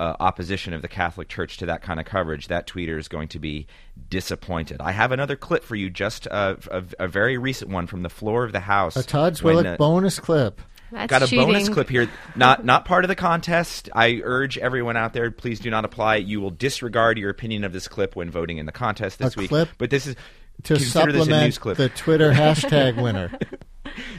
uh, 0.00 0.16
opposition 0.18 0.72
of 0.72 0.82
the 0.82 0.88
Catholic 0.88 1.28
Church 1.28 1.58
to 1.58 1.66
that 1.66 1.82
kind 1.82 2.00
of 2.00 2.06
coverage, 2.06 2.48
that 2.48 2.66
tweeter 2.66 2.98
is 2.98 3.06
going 3.08 3.28
to 3.28 3.38
be 3.38 3.66
disappointed. 4.08 4.80
I 4.80 4.92
have 4.92 5.12
another 5.12 5.36
clip 5.36 5.62
for 5.64 5.76
you, 5.76 5.90
just 5.90 6.26
uh, 6.30 6.56
a, 6.70 6.82
a 6.98 7.08
very 7.08 7.38
recent 7.38 7.70
one 7.70 7.86
from 7.86 8.02
the 8.02 8.08
floor 8.08 8.44
of 8.44 8.52
the 8.52 8.60
House. 8.60 8.96
A 8.96 9.02
Todd's 9.02 9.42
when, 9.42 9.56
Willick 9.56 9.74
uh, 9.74 9.76
bonus 9.76 10.18
clip. 10.18 10.60
That's 10.92 11.08
Got 11.10 11.22
a 11.22 11.26
cheating. 11.28 11.46
bonus 11.46 11.68
clip 11.68 11.88
here. 11.88 12.08
Not 12.34 12.64
not 12.64 12.84
part 12.84 13.04
of 13.04 13.08
the 13.08 13.14
contest. 13.14 13.88
I 13.94 14.20
urge 14.24 14.58
everyone 14.58 14.96
out 14.96 15.12
there, 15.12 15.30
please 15.30 15.60
do 15.60 15.70
not 15.70 15.84
apply. 15.84 16.16
You 16.16 16.40
will 16.40 16.50
disregard 16.50 17.16
your 17.16 17.30
opinion 17.30 17.62
of 17.62 17.72
this 17.72 17.86
clip 17.86 18.16
when 18.16 18.28
voting 18.30 18.58
in 18.58 18.66
the 18.66 18.72
contest 18.72 19.20
this 19.20 19.36
A 19.36 19.38
week. 19.40 19.50
clip 19.50 19.68
But 19.78 19.90
this 19.90 20.08
is 20.08 20.16
To 20.64 20.74
consider 20.74 21.12
this 21.12 21.28
a 21.28 21.30
news 21.30 21.54
supplement 21.54 21.60
clip. 21.60 21.76
the 21.76 21.88
Twitter 21.90 22.32
hashtag 22.32 23.00
winner. 23.00 23.30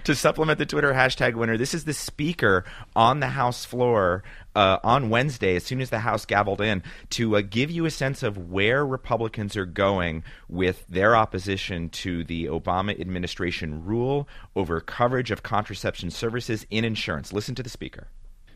to 0.06 0.16
supplement 0.16 0.60
the 0.60 0.66
Twitter 0.66 0.94
hashtag 0.94 1.36
winner, 1.36 1.58
this 1.58 1.74
is 1.74 1.84
the 1.84 1.94
speaker 1.94 2.64
on 2.96 3.20
the 3.20 3.28
House 3.28 3.66
floor 3.66 4.24
uh, 4.56 4.80
on 4.84 5.10
Wednesday, 5.10 5.56
as 5.56 5.64
soon 5.64 5.82
as 5.82 5.90
the 5.90 6.00
House 6.00 6.26
gavelled 6.26 6.62
in, 6.62 6.84
to 7.12 7.38
uh, 7.38 7.42
give 7.42 7.72
you 7.72 7.86
a 7.86 7.92
sense 7.92 8.24
of 8.24 8.50
where 8.50 8.86
Republicans 8.86 9.56
are 9.56 9.66
going 9.66 10.24
with 10.50 10.86
their 10.88 11.16
opposition 11.16 11.90
to 11.90 12.24
the 12.24 12.46
Obama 12.46 13.00
administration 13.00 13.86
rule 13.86 14.28
over 14.56 14.80
coverage 14.82 15.32
of 15.32 15.44
contraception 15.44 16.12
services 16.12 16.66
in 16.70 16.86
insurance. 16.86 17.32
Listen 17.34 17.56
to 17.56 17.64
the 17.64 17.70
speaker. 17.70 18.08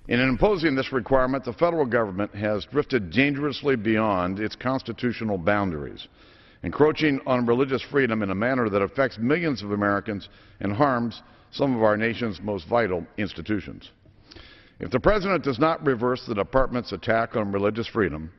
In 0.08 0.19
imposing 0.19 0.75
this 0.75 0.91
requirement, 0.91 1.43
the 1.43 1.53
federal 1.53 1.86
government 1.86 2.36
has 2.36 2.65
drifted 2.65 3.10
dangerously 3.10 3.75
beyond 3.75 4.39
its 4.39 4.55
constitutional 4.55 5.39
boundaries, 5.39 6.08
encroaching 6.62 7.19
on 7.25 7.47
religious 7.47 7.81
freedom 7.81 8.21
in 8.21 8.29
a 8.29 8.36
manner 8.36 8.69
that 8.69 8.84
affects 8.84 9.17
millions 9.17 9.63
of 9.63 9.71
Americans 9.71 10.29
and 10.60 10.73
harms 10.73 11.23
some 11.51 11.75
of 11.75 11.81
our 11.81 11.97
nation's 11.97 12.39
most 12.41 12.67
vital 12.67 13.05
institutions. 13.17 13.89
If 14.79 14.91
the 14.91 14.99
President 14.99 15.43
does 15.43 15.59
not 15.59 15.85
reverse 15.85 16.25
the 16.25 16.35
Department's 16.35 16.91
attack 16.91 17.35
on 17.35 17.51
religious 17.51 17.88
freedom, 17.88 18.31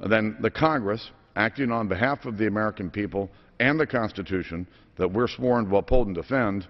then 0.00 0.36
the 0.40 0.50
Congress, 0.50 1.10
acting 1.36 1.70
on 1.70 1.88
behalf 1.88 2.24
of 2.24 2.38
the 2.38 2.46
American 2.46 2.90
people 2.90 3.30
and 3.60 3.78
the 3.78 3.86
Constitution 3.86 4.66
that 4.96 5.12
we're 5.12 5.28
sworn 5.28 5.68
to 5.68 5.76
uphold 5.76 6.06
and 6.06 6.16
defend, 6.16 6.66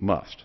must. 0.00 0.44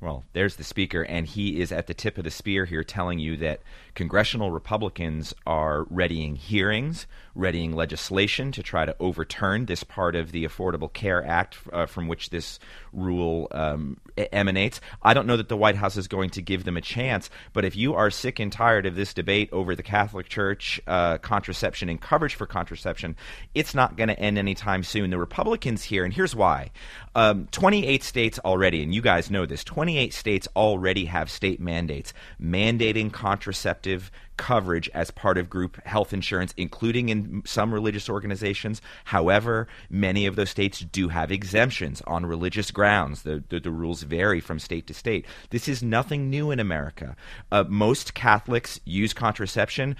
Well, 0.00 0.24
there's 0.32 0.56
the 0.56 0.64
speaker, 0.64 1.02
and 1.02 1.26
he 1.26 1.60
is 1.60 1.72
at 1.72 1.86
the 1.86 1.92
tip 1.92 2.16
of 2.16 2.24
the 2.24 2.30
spear 2.30 2.64
here 2.64 2.82
telling 2.82 3.18
you 3.18 3.36
that 3.36 3.60
congressional 3.94 4.50
Republicans 4.50 5.34
are 5.46 5.84
readying 5.90 6.36
hearings, 6.36 7.06
readying 7.34 7.74
legislation 7.74 8.50
to 8.52 8.62
try 8.62 8.86
to 8.86 8.96
overturn 8.98 9.66
this 9.66 9.84
part 9.84 10.16
of 10.16 10.32
the 10.32 10.46
Affordable 10.46 10.90
Care 10.90 11.22
Act 11.22 11.58
uh, 11.70 11.84
from 11.84 12.08
which 12.08 12.30
this 12.30 12.58
rule 12.94 13.48
um, 13.50 14.00
emanates. 14.32 14.80
I 15.02 15.12
don't 15.12 15.26
know 15.26 15.36
that 15.36 15.50
the 15.50 15.56
White 15.56 15.76
House 15.76 15.98
is 15.98 16.08
going 16.08 16.30
to 16.30 16.40
give 16.40 16.64
them 16.64 16.78
a 16.78 16.80
chance, 16.80 17.28
but 17.52 17.66
if 17.66 17.76
you 17.76 17.92
are 17.92 18.10
sick 18.10 18.38
and 18.38 18.50
tired 18.50 18.86
of 18.86 18.96
this 18.96 19.12
debate 19.12 19.50
over 19.52 19.76
the 19.76 19.82
Catholic 19.82 20.30
Church, 20.30 20.80
uh, 20.86 21.18
contraception, 21.18 21.90
and 21.90 22.00
coverage 22.00 22.36
for 22.36 22.46
contraception, 22.46 23.16
it's 23.54 23.74
not 23.74 23.96
going 23.96 24.08
to 24.08 24.18
end 24.18 24.38
anytime 24.38 24.82
soon. 24.82 25.10
The 25.10 25.18
Republicans 25.18 25.84
here, 25.84 26.06
and 26.06 26.14
here's 26.14 26.34
why 26.34 26.70
um, 27.14 27.48
28 27.50 28.02
states 28.02 28.38
already, 28.38 28.82
and 28.82 28.94
you 28.94 29.02
guys 29.02 29.30
know 29.30 29.44
this, 29.44 29.62
28 29.62 29.89
states 30.10 30.48
already 30.56 31.06
have 31.06 31.30
state 31.30 31.60
mandates 31.60 32.12
mandating 32.40 33.12
contraceptive 33.12 34.10
coverage 34.40 34.88
as 34.94 35.10
part 35.10 35.36
of 35.36 35.50
group 35.50 35.76
health 35.84 36.14
insurance, 36.14 36.54
including 36.56 37.10
in 37.10 37.42
some 37.44 37.74
religious 37.74 38.08
organizations. 38.08 38.80
However, 39.04 39.68
many 39.90 40.24
of 40.24 40.34
those 40.34 40.48
states 40.48 40.80
do 40.80 41.08
have 41.08 41.30
exemptions 41.30 42.00
on 42.06 42.24
religious 42.24 42.70
grounds. 42.70 43.22
The, 43.22 43.44
the, 43.50 43.60
the 43.60 43.70
rules 43.70 44.02
vary 44.02 44.40
from 44.40 44.58
state 44.58 44.86
to 44.86 44.94
state. 44.94 45.26
This 45.50 45.68
is 45.68 45.82
nothing 45.82 46.30
new 46.30 46.50
in 46.50 46.58
America. 46.58 47.16
Uh, 47.52 47.64
most 47.68 48.14
Catholics 48.14 48.80
use 48.86 49.12
contraception 49.12 49.94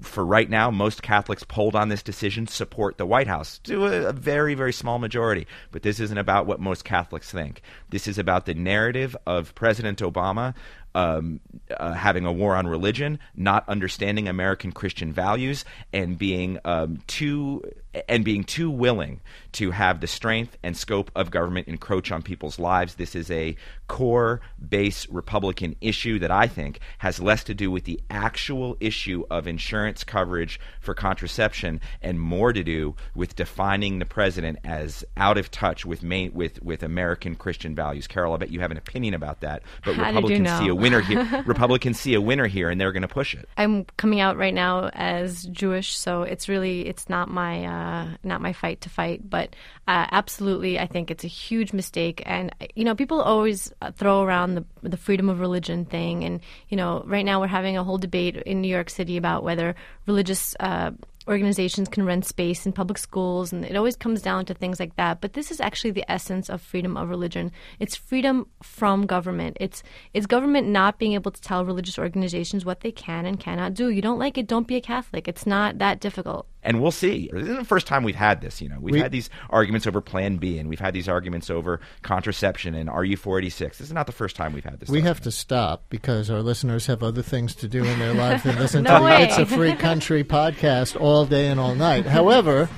for 0.00 0.24
right 0.24 0.48
now, 0.48 0.70
most 0.70 1.02
Catholics 1.02 1.44
polled 1.44 1.76
on 1.76 1.88
this 1.88 2.02
decision 2.02 2.46
support 2.46 2.96
the 2.96 3.06
White 3.06 3.26
House 3.26 3.58
to 3.64 3.86
a, 3.86 4.06
a 4.06 4.12
very, 4.12 4.54
very 4.54 4.72
small 4.72 4.98
majority. 4.98 5.46
But 5.70 5.82
this 5.82 6.00
isn't 6.00 6.18
about 6.18 6.46
what 6.46 6.60
most 6.60 6.84
Catholics 6.84 7.30
think. 7.30 7.60
This 7.90 8.08
is 8.08 8.18
about 8.18 8.46
the 8.46 8.54
narrative 8.54 9.16
of 9.26 9.54
President 9.54 9.98
Obama 10.00 10.54
um, 10.94 11.40
uh, 11.76 11.92
having 11.92 12.24
a 12.24 12.32
war 12.32 12.54
on 12.54 12.66
religion, 12.66 13.18
not 13.34 13.68
understanding 13.68 14.28
American 14.28 14.72
Christian 14.72 15.12
values, 15.12 15.64
and 15.92 16.18
being 16.18 16.58
um, 16.64 16.98
too 17.06 17.62
and 18.08 18.24
being 18.24 18.44
too 18.44 18.70
willing 18.70 19.20
to 19.52 19.70
have 19.70 20.00
the 20.00 20.06
strength 20.06 20.56
and 20.62 20.76
scope 20.76 21.10
of 21.14 21.30
government 21.30 21.68
encroach 21.68 22.10
on 22.10 22.22
people's 22.22 22.58
lives. 22.58 22.96
This 22.96 23.14
is 23.14 23.30
a 23.30 23.56
core 23.86 24.40
base 24.66 25.08
Republican 25.08 25.76
issue 25.80 26.18
that 26.18 26.30
I 26.30 26.46
think 26.46 26.80
has 26.98 27.20
less 27.20 27.44
to 27.44 27.54
do 27.54 27.70
with 27.70 27.84
the 27.84 28.00
actual 28.10 28.76
issue 28.80 29.24
of 29.30 29.46
insurance 29.46 30.02
coverage 30.02 30.58
for 30.80 30.94
contraception 30.94 31.80
and 32.02 32.20
more 32.20 32.52
to 32.52 32.64
do 32.64 32.96
with 33.14 33.36
defining 33.36 33.98
the 33.98 34.06
president 34.06 34.58
as 34.64 35.04
out 35.16 35.38
of 35.38 35.50
touch 35.50 35.84
with 35.84 36.02
main, 36.02 36.32
with 36.32 36.62
with 36.62 36.82
American 36.82 37.36
Christian 37.36 37.74
values. 37.74 38.06
Carol, 38.06 38.34
I 38.34 38.38
bet 38.38 38.50
you 38.50 38.60
have 38.60 38.70
an 38.70 38.78
opinion 38.78 39.14
about 39.14 39.40
that, 39.40 39.62
but 39.84 39.94
How 39.94 40.04
did 40.04 40.14
you 40.14 40.16
Republicans 40.16 40.58
see 40.58 40.68
a 40.68 40.74
winner 40.84 41.00
here. 41.00 41.42
Republicans 41.46 41.98
see 41.98 42.14
a 42.14 42.20
winner 42.20 42.46
here, 42.46 42.68
and 42.68 42.80
they're 42.80 42.92
going 42.92 43.02
to 43.02 43.08
push 43.08 43.34
it. 43.34 43.48
I'm 43.56 43.84
coming 43.96 44.20
out 44.20 44.36
right 44.36 44.52
now 44.52 44.90
as 44.92 45.44
Jewish, 45.44 45.96
so 45.96 46.22
it's 46.22 46.48
really 46.48 46.86
it's 46.86 47.08
not 47.08 47.30
my 47.30 47.64
uh, 47.64 48.08
not 48.22 48.40
my 48.40 48.52
fight 48.52 48.82
to 48.82 48.90
fight, 48.90 49.28
but 49.28 49.56
uh, 49.88 50.06
absolutely, 50.12 50.78
I 50.78 50.86
think 50.86 51.10
it's 51.10 51.24
a 51.24 51.28
huge 51.28 51.72
mistake. 51.72 52.22
And 52.26 52.54
you 52.74 52.84
know, 52.84 52.94
people 52.94 53.20
always 53.20 53.72
throw 53.94 54.22
around 54.22 54.54
the 54.56 54.64
the 54.82 54.96
freedom 54.96 55.28
of 55.28 55.40
religion 55.40 55.84
thing, 55.86 56.24
and 56.24 56.40
you 56.68 56.76
know, 56.76 57.02
right 57.06 57.24
now 57.24 57.40
we're 57.40 57.46
having 57.46 57.76
a 57.76 57.84
whole 57.84 57.98
debate 57.98 58.36
in 58.36 58.60
New 58.60 58.68
York 58.68 58.90
City 58.90 59.16
about 59.16 59.42
whether 59.42 59.74
religious. 60.06 60.54
Uh, 60.60 60.92
organizations 61.28 61.88
can 61.88 62.04
rent 62.04 62.24
space 62.24 62.66
in 62.66 62.72
public 62.72 62.98
schools 62.98 63.52
and 63.52 63.64
it 63.64 63.76
always 63.76 63.96
comes 63.96 64.22
down 64.22 64.44
to 64.46 64.54
things 64.54 64.78
like 64.78 64.96
that. 64.96 65.20
But 65.20 65.32
this 65.32 65.50
is 65.50 65.60
actually 65.60 65.92
the 65.92 66.10
essence 66.10 66.48
of 66.48 66.60
freedom 66.60 66.96
of 66.96 67.08
religion. 67.08 67.50
It's 67.78 67.96
freedom 67.96 68.46
from 68.62 69.06
government. 69.06 69.56
It's 69.60 69.82
it's 70.12 70.26
government 70.26 70.68
not 70.68 70.98
being 70.98 71.14
able 71.14 71.30
to 71.30 71.40
tell 71.40 71.64
religious 71.64 71.98
organizations 71.98 72.64
what 72.64 72.80
they 72.80 72.92
can 72.92 73.26
and 73.26 73.40
cannot 73.40 73.74
do. 73.74 73.88
You 73.88 74.02
don't 74.02 74.18
like 74.18 74.38
it 74.38 74.46
don't 74.46 74.68
be 74.68 74.76
a 74.76 74.80
catholic. 74.80 75.28
It's 75.28 75.46
not 75.46 75.78
that 75.78 76.00
difficult 76.00 76.46
and 76.64 76.80
we'll 76.82 76.90
see. 76.90 77.28
This 77.32 77.42
isn't 77.44 77.58
the 77.58 77.64
first 77.64 77.86
time 77.86 78.02
we've 78.02 78.14
had 78.16 78.40
this. 78.40 78.60
You 78.60 78.68
know, 78.70 78.78
we've 78.80 78.94
We- 78.94 79.00
had 79.00 79.12
these 79.12 79.30
arguments 79.50 79.86
over 79.86 80.00
Plan 80.00 80.36
B, 80.38 80.58
and 80.58 80.68
we've 80.68 80.80
had 80.80 80.94
these 80.94 81.08
arguments 81.08 81.50
over 81.50 81.80
contraception 82.02 82.74
and 82.74 82.88
RU 82.90 83.16
four 83.16 83.38
eighty 83.38 83.50
six. 83.50 83.78
This 83.78 83.88
is 83.88 83.92
not 83.94 84.06
the 84.06 84.12
first 84.12 84.34
time 84.36 84.52
we've 84.52 84.64
had 84.64 84.80
this. 84.80 84.88
We 84.88 85.02
have 85.02 85.20
to 85.22 85.30
stop 85.30 85.84
because 85.90 86.30
our 86.30 86.40
listeners 86.42 86.86
have 86.86 87.02
other 87.02 87.22
things 87.22 87.54
to 87.56 87.68
do 87.68 87.84
in 87.84 87.98
their 87.98 88.14
life 88.14 88.42
than 88.42 88.58
listen 88.58 88.82
No 88.84 88.94
to 88.94 88.98
the 88.98 89.04
way. 89.04 89.22
It's 89.24 89.38
a 89.38 89.46
Free 89.46 89.74
Country 89.74 90.24
podcast 90.24 91.00
all 91.00 91.26
day 91.26 91.48
and 91.48 91.60
all 91.60 91.74
night. 91.74 92.06
However, 92.06 92.68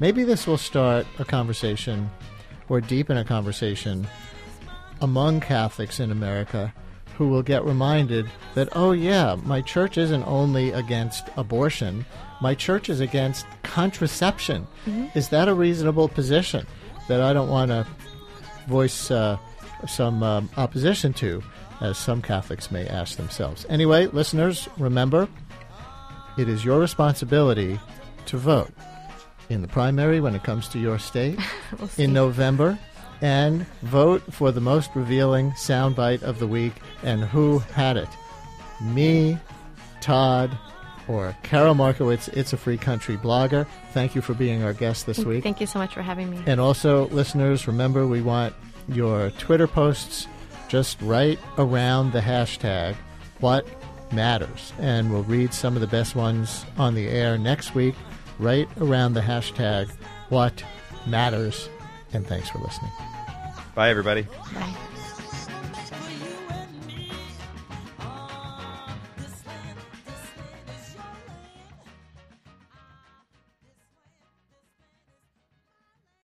maybe 0.00 0.24
this 0.24 0.46
will 0.46 0.58
start 0.58 1.06
a 1.18 1.24
conversation 1.24 2.10
or 2.68 2.80
deepen 2.80 3.16
a 3.16 3.24
conversation 3.24 4.06
among 5.00 5.40
Catholics 5.40 6.00
in 6.00 6.10
America 6.10 6.72
who 7.16 7.28
will 7.28 7.42
get 7.42 7.64
reminded 7.64 8.30
that, 8.54 8.68
oh, 8.76 8.92
yeah, 8.92 9.36
my 9.44 9.60
church 9.60 9.98
isn't 9.98 10.22
only 10.24 10.70
against 10.70 11.28
abortion, 11.36 12.04
my 12.40 12.54
church 12.54 12.88
is 12.88 13.00
against 13.00 13.46
contraception. 13.62 14.66
Is 15.14 15.28
that 15.28 15.48
a 15.48 15.54
reasonable 15.54 16.08
position 16.08 16.66
that 17.08 17.20
I 17.20 17.32
don't 17.32 17.48
want 17.48 17.70
to 17.70 17.86
voice 18.66 19.10
uh, 19.10 19.38
some 19.86 20.22
um, 20.22 20.50
opposition 20.56 21.12
to, 21.14 21.42
as 21.80 21.98
some 21.98 22.22
Catholics 22.22 22.70
may 22.70 22.86
ask 22.86 23.16
themselves? 23.16 23.66
Anyway, 23.68 24.06
listeners, 24.06 24.68
remember 24.78 25.28
it 26.36 26.48
is 26.48 26.64
your 26.64 26.78
responsibility 26.78 27.80
to 28.26 28.36
vote 28.36 28.70
in 29.48 29.62
the 29.62 29.68
primary 29.68 30.20
when 30.20 30.34
it 30.34 30.44
comes 30.44 30.68
to 30.68 30.78
your 30.78 30.98
state 30.98 31.38
in 31.98 32.12
November 32.12 32.78
and 33.20 33.66
vote 33.82 34.22
for 34.32 34.52
the 34.52 34.60
most 34.60 34.90
revealing 34.94 35.50
soundbite 35.52 36.22
of 36.22 36.38
the 36.38 36.46
week. 36.46 36.74
And 37.02 37.24
who 37.24 37.58
had 37.58 37.96
it? 37.96 38.08
Me, 38.80 39.38
Todd, 40.00 40.56
or 41.08 41.36
Carol 41.42 41.74
Markowitz, 41.74 42.28
It's 42.28 42.52
a 42.52 42.56
Free 42.56 42.76
Country 42.76 43.16
blogger. 43.16 43.66
Thank 43.92 44.14
you 44.14 44.20
for 44.20 44.34
being 44.34 44.62
our 44.62 44.72
guest 44.72 45.06
this 45.06 45.18
week. 45.18 45.42
Thank 45.42 45.60
you 45.60 45.66
so 45.66 45.78
much 45.78 45.94
for 45.94 46.02
having 46.02 46.30
me. 46.30 46.42
And 46.46 46.60
also, 46.60 47.08
listeners, 47.08 47.66
remember 47.66 48.06
we 48.06 48.22
want 48.22 48.54
your 48.88 49.30
Twitter 49.32 49.66
posts 49.66 50.26
just 50.68 51.00
right 51.00 51.38
around 51.56 52.12
the 52.12 52.20
hashtag 52.20 52.94
what 53.40 53.66
matters. 54.12 54.72
And 54.78 55.10
we'll 55.10 55.24
read 55.24 55.52
some 55.54 55.74
of 55.74 55.80
the 55.80 55.86
best 55.86 56.14
ones 56.14 56.64
on 56.76 56.94
the 56.94 57.08
air 57.08 57.38
next 57.38 57.74
week, 57.74 57.94
right 58.38 58.68
around 58.80 59.14
the 59.14 59.20
hashtag 59.20 59.90
what 60.28 60.62
matters. 61.06 61.68
And 62.12 62.26
thanks 62.26 62.48
for 62.50 62.58
listening. 62.58 62.90
Bye, 63.74 63.90
everybody. 63.90 64.26
Bye. 64.54 64.74